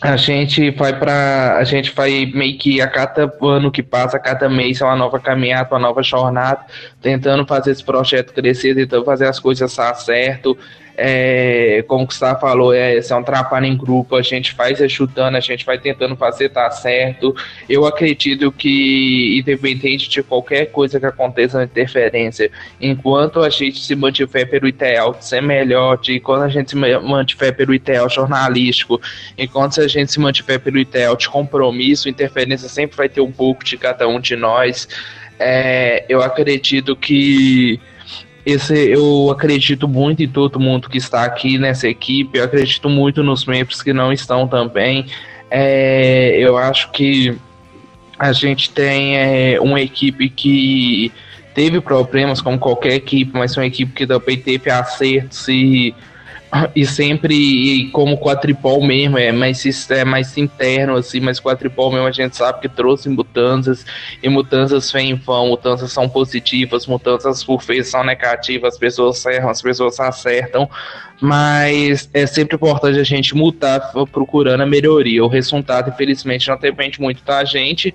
[0.00, 4.20] a gente vai para a gente vai meio que a cada ano que passa, a
[4.20, 6.64] cada mês é uma nova caminhada, uma nova jornada,
[7.02, 10.56] tentando fazer esse projeto crescer, tentando fazer as coisas dar certo,
[11.00, 15.36] é, como o Gustavo falou, é, é um trabalho em grupo, a gente faz ajudando,
[15.36, 17.36] a gente vai tentando fazer dar certo.
[17.68, 22.50] Eu acredito que, independente de qualquer coisa que aconteça na interferência,
[22.80, 26.76] enquanto a gente se mantiver pelo ideal de ser melhor, de quando a gente se
[26.76, 29.00] mantiver pelo ideal jornalístico,
[29.38, 33.62] enquanto a gente se mantiver pelo ideal de compromisso, interferência sempre vai ter um pouco
[33.62, 34.88] de cada um de nós.
[35.38, 37.80] É, eu acredito que
[38.50, 43.22] esse, eu acredito muito em todo mundo que está aqui nessa equipe, eu acredito muito
[43.22, 45.04] nos membros que não estão também.
[45.50, 47.36] É, eu acho que
[48.18, 51.12] a gente tem é, uma equipe que
[51.54, 55.94] teve problemas, como qualquer equipe, mas uma equipe que também teve acertos e
[56.74, 62.06] e sempre e como quadripol mesmo, é mais, é mais interno, assim, mas quadripol mesmo
[62.06, 63.84] a gente sabe que trouxe mudanças,
[64.22, 69.50] e mudanças vêm vão, mudanças são positivas, mudanças por vezes são negativas, as pessoas erram,
[69.50, 70.68] as pessoas acertam,
[71.20, 75.24] mas é sempre importante a gente mudar procurando a melhoria.
[75.24, 77.94] O resultado, infelizmente, não depende muito da gente,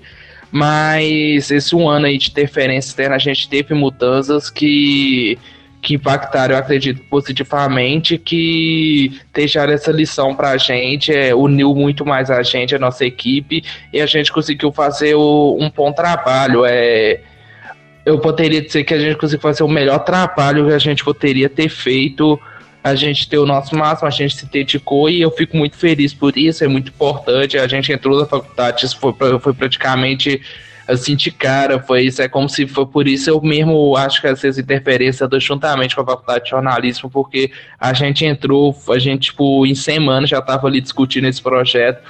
[0.52, 5.36] mas esse um ano aí de interferência externa, a gente teve mudanças que
[5.84, 12.06] que impactaram, eu acredito, positivamente, que deixaram essa lição para a gente, é, uniu muito
[12.06, 13.62] mais a gente, a nossa equipe,
[13.92, 16.64] e a gente conseguiu fazer o, um bom trabalho.
[16.64, 17.20] É,
[18.06, 21.50] eu poderia dizer que a gente conseguiu fazer o melhor trabalho que a gente poderia
[21.50, 22.40] ter feito.
[22.82, 26.12] A gente ter o nosso máximo, a gente se dedicou e eu fico muito feliz
[26.12, 27.58] por isso, é muito importante.
[27.58, 30.40] A gente entrou na faculdade, isso foi, foi praticamente
[30.86, 34.26] eu senti cara, foi isso, é como se foi por isso eu mesmo acho que
[34.26, 37.50] essas interferências do juntamente com a faculdade de jornalismo, porque
[37.80, 42.02] a gente entrou, a gente, tipo, em semana já tava ali discutindo esse projeto,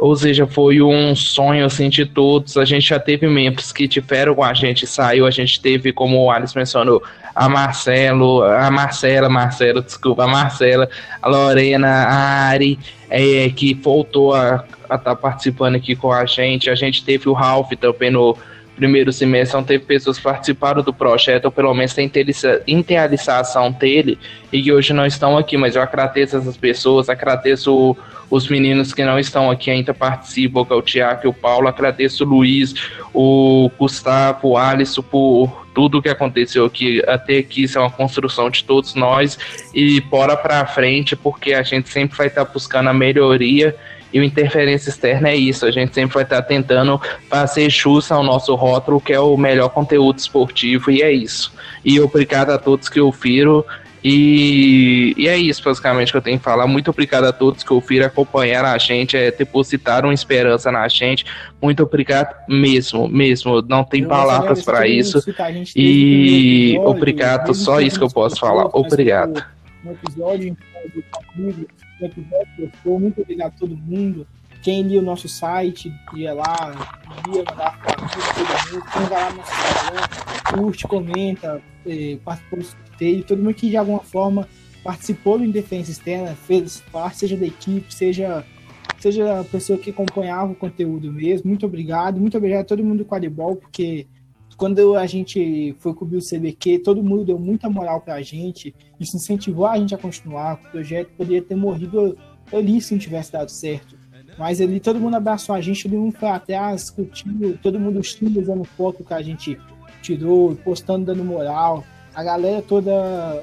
[0.00, 2.56] ou seja, foi um sonho assim de todos.
[2.56, 6.24] A gente já teve membros que tiveram com a gente, saiu, a gente teve, como
[6.24, 7.02] o Alice mencionou,
[7.34, 10.88] a Marcelo, a Marcela, Marcelo, desculpa, a Marcela,
[11.20, 12.78] a Lorena, a Ari,
[13.10, 14.64] é, que voltou a
[14.96, 16.70] estar tá participando aqui com a gente.
[16.70, 18.36] A gente teve o Ralph também no
[18.80, 22.10] primeiro semestre, então teve pessoas que participaram do projeto, ou pelo menos tem
[22.66, 24.18] idealização dele,
[24.50, 27.94] e que hoje não estão aqui, mas eu agradeço essas pessoas, agradeço
[28.30, 31.68] os meninos que não estão aqui ainda participam, que é o Tiago e o Paulo,
[31.68, 32.74] agradeço o Luiz,
[33.12, 38.48] o Gustavo, o Alisson por tudo que aconteceu aqui até aqui, isso é uma construção
[38.48, 39.38] de todos nós
[39.74, 43.76] e bora para frente, porque a gente sempre vai estar tá buscando a melhoria
[44.12, 48.22] e o interferência externa é isso, a gente sempre vai estar tentando fazer jus ao
[48.22, 51.52] nosso rótulo, que é o melhor conteúdo esportivo, e é isso.
[51.84, 53.64] E obrigado a todos que ouviram.
[54.02, 56.66] E, e é isso, basicamente, que eu tenho que falar.
[56.66, 61.24] Muito obrigado a todos que ouviram, acompanhar a gente, é, depositaram esperança na gente.
[61.60, 63.60] Muito obrigado mesmo, mesmo.
[63.62, 65.22] Não tem palavras para isso.
[65.76, 68.70] E obrigado, só isso que eu posso falar.
[68.72, 69.44] Obrigado.
[69.84, 70.56] Um episódio.
[72.84, 74.26] Muito obrigado a todo mundo.
[74.62, 77.44] Quem lia o nosso site, ia lá, todo mundo.
[78.92, 80.08] Quem vai lá no nosso Instagram,
[80.54, 83.24] curte, comenta, eh, participou do sorteio.
[83.24, 84.48] Todo mundo que de alguma forma
[84.84, 88.44] participou do Indefensa Externa, fez parte, seja da equipe, seja
[88.98, 91.48] seja a pessoa que acompanhava o conteúdo mesmo.
[91.48, 92.20] Muito obrigado.
[92.20, 94.06] Muito obrigado a todo mundo do Quadribol, porque
[94.60, 99.16] quando a gente foi cobrir o CBQ, todo mundo deu muita moral pra gente, isso
[99.16, 102.14] incentivou a gente a continuar, o projeto poderia ter morrido
[102.52, 103.96] ali se não tivesse dado certo.
[104.38, 108.64] Mas ali todo mundo abraçou a gente, todo mundo foi atrás, curtiu, todo mundo usando
[108.64, 109.58] foto que a gente
[110.02, 111.82] tirou, postando, dando moral.
[112.14, 112.92] A galera toda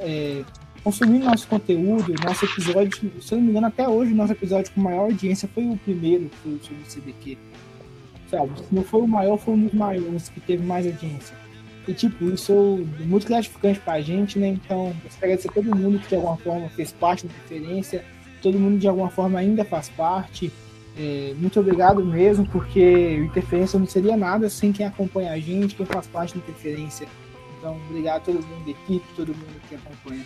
[0.01, 0.43] é,
[0.83, 4.81] consumindo nosso conteúdo, nosso episódio, se eu não me engano, até hoje nosso episódio com
[4.81, 7.37] maior audiência foi o primeiro, foi sobre o CBQ
[8.29, 8.51] sabe?
[8.57, 11.35] Se não foi o maior, foi um dos maiores que teve mais audiência.
[11.87, 14.49] E, tipo, isso é muito gratificante pra gente, né?
[14.49, 18.03] Então, eu agradecer a todo mundo que de alguma forma fez parte da diferença,
[18.41, 20.51] todo mundo de alguma forma ainda faz parte.
[20.97, 25.85] É, muito obrigado mesmo, porque Interferência não seria nada sem quem acompanha a gente, quem
[25.85, 27.07] faz parte da Interferência.
[27.57, 30.25] Então, obrigado a todo mundo da equipe, todo mundo que acompanha.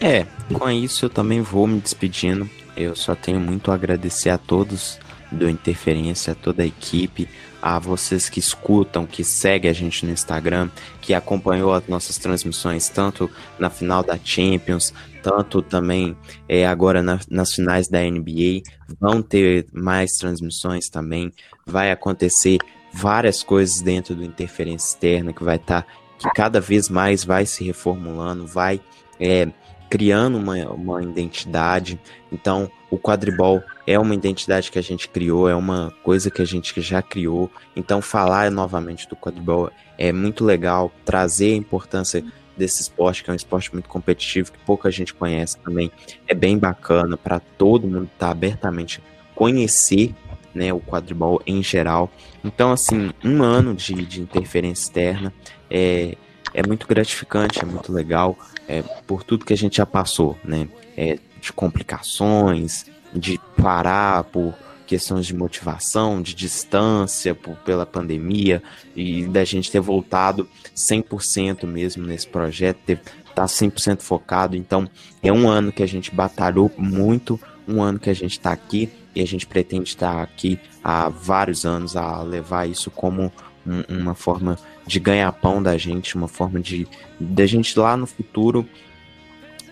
[0.00, 2.50] É, com isso eu também vou me despedindo.
[2.76, 4.98] Eu só tenho muito a agradecer a todos
[5.34, 7.28] do Interferência, a toda a equipe,
[7.60, 10.70] a vocês que escutam, que seguem a gente no Instagram,
[11.00, 14.92] que acompanhou as nossas transmissões tanto na final da Champions,
[15.22, 16.16] tanto também
[16.48, 18.62] é, agora na, nas finais da NBA.
[19.00, 21.32] Vão ter mais transmissões também.
[21.66, 22.58] Vai acontecer
[22.92, 25.88] várias coisas dentro do Interferência Externa que vai estar tá
[26.18, 28.80] que cada vez mais vai se reformulando, vai
[29.20, 29.48] é,
[29.90, 32.00] criando uma, uma identidade.
[32.34, 36.44] Então, o quadribol é uma identidade que a gente criou, é uma coisa que a
[36.44, 37.48] gente já criou.
[37.76, 42.24] Então, falar novamente do quadribol é muito legal, trazer a importância
[42.56, 45.90] desse esporte, que é um esporte muito competitivo, que pouca gente conhece também.
[46.26, 49.00] É bem bacana para todo mundo estar tá abertamente
[49.34, 50.12] conhecer
[50.52, 52.10] né, o quadribol em geral.
[52.44, 55.32] Então, assim, um ano de, de interferência externa
[55.70, 56.16] é,
[56.52, 58.36] é muito gratificante, é muito legal,
[58.68, 60.68] é, por tudo que a gente já passou, né?
[60.96, 64.54] É, de complicações, de parar por
[64.86, 68.62] questões de motivação, de distância por, pela pandemia
[68.94, 73.00] e da gente ter voltado 100% mesmo nesse projeto, ter,
[73.34, 74.56] tá 100% focado.
[74.56, 74.88] Então,
[75.22, 78.90] é um ano que a gente batalhou muito, um ano que a gente está aqui
[79.14, 83.32] e a gente pretende estar aqui há vários anos a levar isso como
[83.66, 86.86] um, uma forma de ganhar pão da gente, uma forma de
[87.18, 88.68] da gente lá no futuro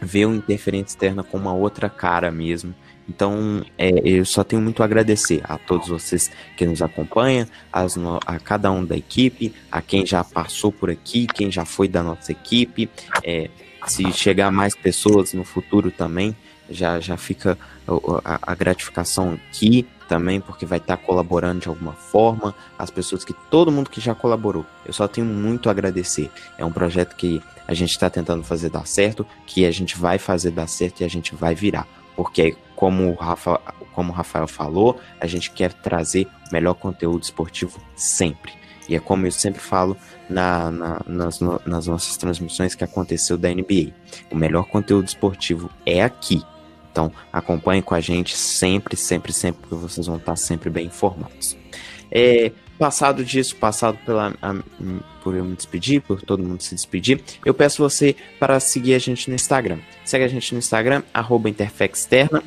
[0.03, 2.75] ver uma interferência externa com uma outra cara mesmo.
[3.09, 7.97] Então, é, eu só tenho muito a agradecer a todos vocês que nos acompanham, as,
[8.27, 12.03] a cada um da equipe, a quem já passou por aqui, quem já foi da
[12.03, 12.89] nossa equipe.
[13.25, 13.51] É,
[13.87, 16.37] se chegar mais pessoas no futuro também,
[16.71, 17.59] já, já fica
[18.25, 23.25] a, a gratificação aqui também, porque vai estar tá colaborando de alguma forma, as pessoas
[23.25, 24.65] que todo mundo que já colaborou.
[24.85, 26.31] Eu só tenho muito a agradecer.
[26.59, 30.19] É um projeto que a gente está tentando fazer dar certo, que a gente vai
[30.19, 31.87] fazer dar certo e a gente vai virar.
[32.17, 33.61] Porque, como o, Rafa,
[33.95, 38.53] como o Rafael falou, a gente quer trazer o melhor conteúdo esportivo sempre.
[38.89, 39.97] E é como eu sempre falo
[40.29, 43.93] na, na, nas, nas nossas transmissões que aconteceu da NBA.
[44.31, 46.43] O melhor conteúdo esportivo é aqui.
[46.93, 51.57] Então, acompanhe com a gente sempre, sempre, sempre, porque vocês vão estar sempre bem informados.
[52.11, 54.55] É, passado disso, passado pela, a,
[55.25, 58.99] por eu me despedir, por todo mundo se despedir, eu peço você para seguir a
[58.99, 59.79] gente no Instagram.
[60.05, 62.43] Segue a gente no Instagram, arroba Interfexterna,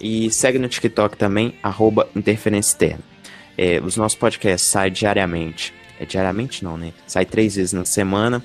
[0.00, 3.04] e segue no TikTok também, arroba Interferência Externa.
[3.56, 5.74] É, os nossos podcasts saem diariamente.
[6.00, 6.92] É diariamente não, né?
[7.06, 8.42] Sai três vezes na semana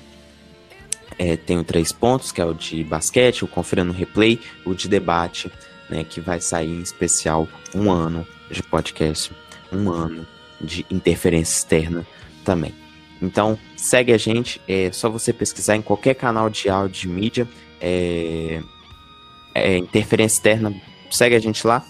[1.18, 4.88] é, tenho três pontos, que é o de basquete, o Confira no Replay, o de
[4.88, 5.50] debate,
[5.88, 9.32] né, que vai sair em especial um ano de podcast,
[9.72, 10.26] um ano
[10.60, 12.06] de interferência externa
[12.44, 12.74] também.
[13.20, 17.48] Então, segue a gente, é só você pesquisar em qualquer canal de áudio de mídia,
[17.80, 18.60] é,
[19.54, 20.74] é interferência externa,
[21.10, 21.84] segue a gente lá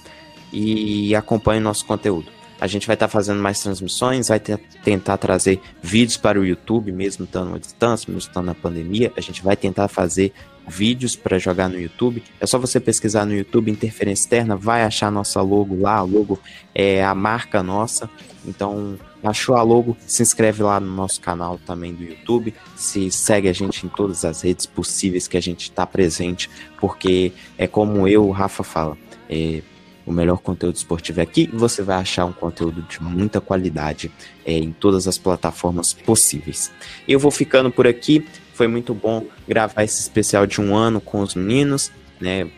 [0.52, 2.33] e acompanhe o nosso conteúdo.
[2.60, 6.92] A gente vai estar tá fazendo mais transmissões, vai tentar trazer vídeos para o YouTube,
[6.92, 9.12] mesmo estando à distância, mesmo estando na pandemia.
[9.16, 10.32] A gente vai tentar fazer
[10.66, 12.22] vídeos para jogar no YouTube.
[12.40, 15.96] É só você pesquisar no YouTube Interferência Externa, vai achar nossa logo lá.
[15.96, 16.40] A logo
[16.74, 18.08] é a marca nossa.
[18.46, 22.54] Então, achou a logo, se inscreve lá no nosso canal também do YouTube.
[22.76, 26.50] Se segue a gente em todas as redes possíveis que a gente está presente,
[26.80, 28.96] porque é como eu, o Rafa fala.
[29.28, 29.62] É,
[30.06, 34.10] o melhor conteúdo esportivo é aqui você vai achar um conteúdo de muita qualidade
[34.44, 36.70] é, em todas as plataformas possíveis.
[37.08, 38.26] Eu vou ficando por aqui.
[38.52, 41.90] Foi muito bom gravar esse especial de um ano com os meninos,
[42.20, 42.48] né?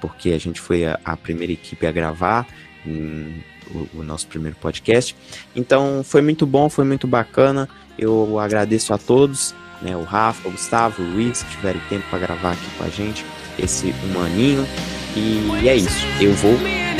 [0.00, 2.46] Porque a gente foi a, a primeira equipe a gravar
[2.86, 5.14] em, o, o nosso primeiro podcast.
[5.54, 7.68] Então foi muito bom, foi muito bacana.
[7.98, 9.96] Eu agradeço a todos, né?
[9.96, 13.24] O Rafa, o Gustavo, o Luiz, que tiveram tempo para gravar aqui com a gente
[13.58, 14.66] esse um aninho.
[15.14, 16.06] E é isso.
[16.20, 16.56] Eu vou.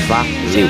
[0.09, 0.69] Valeu!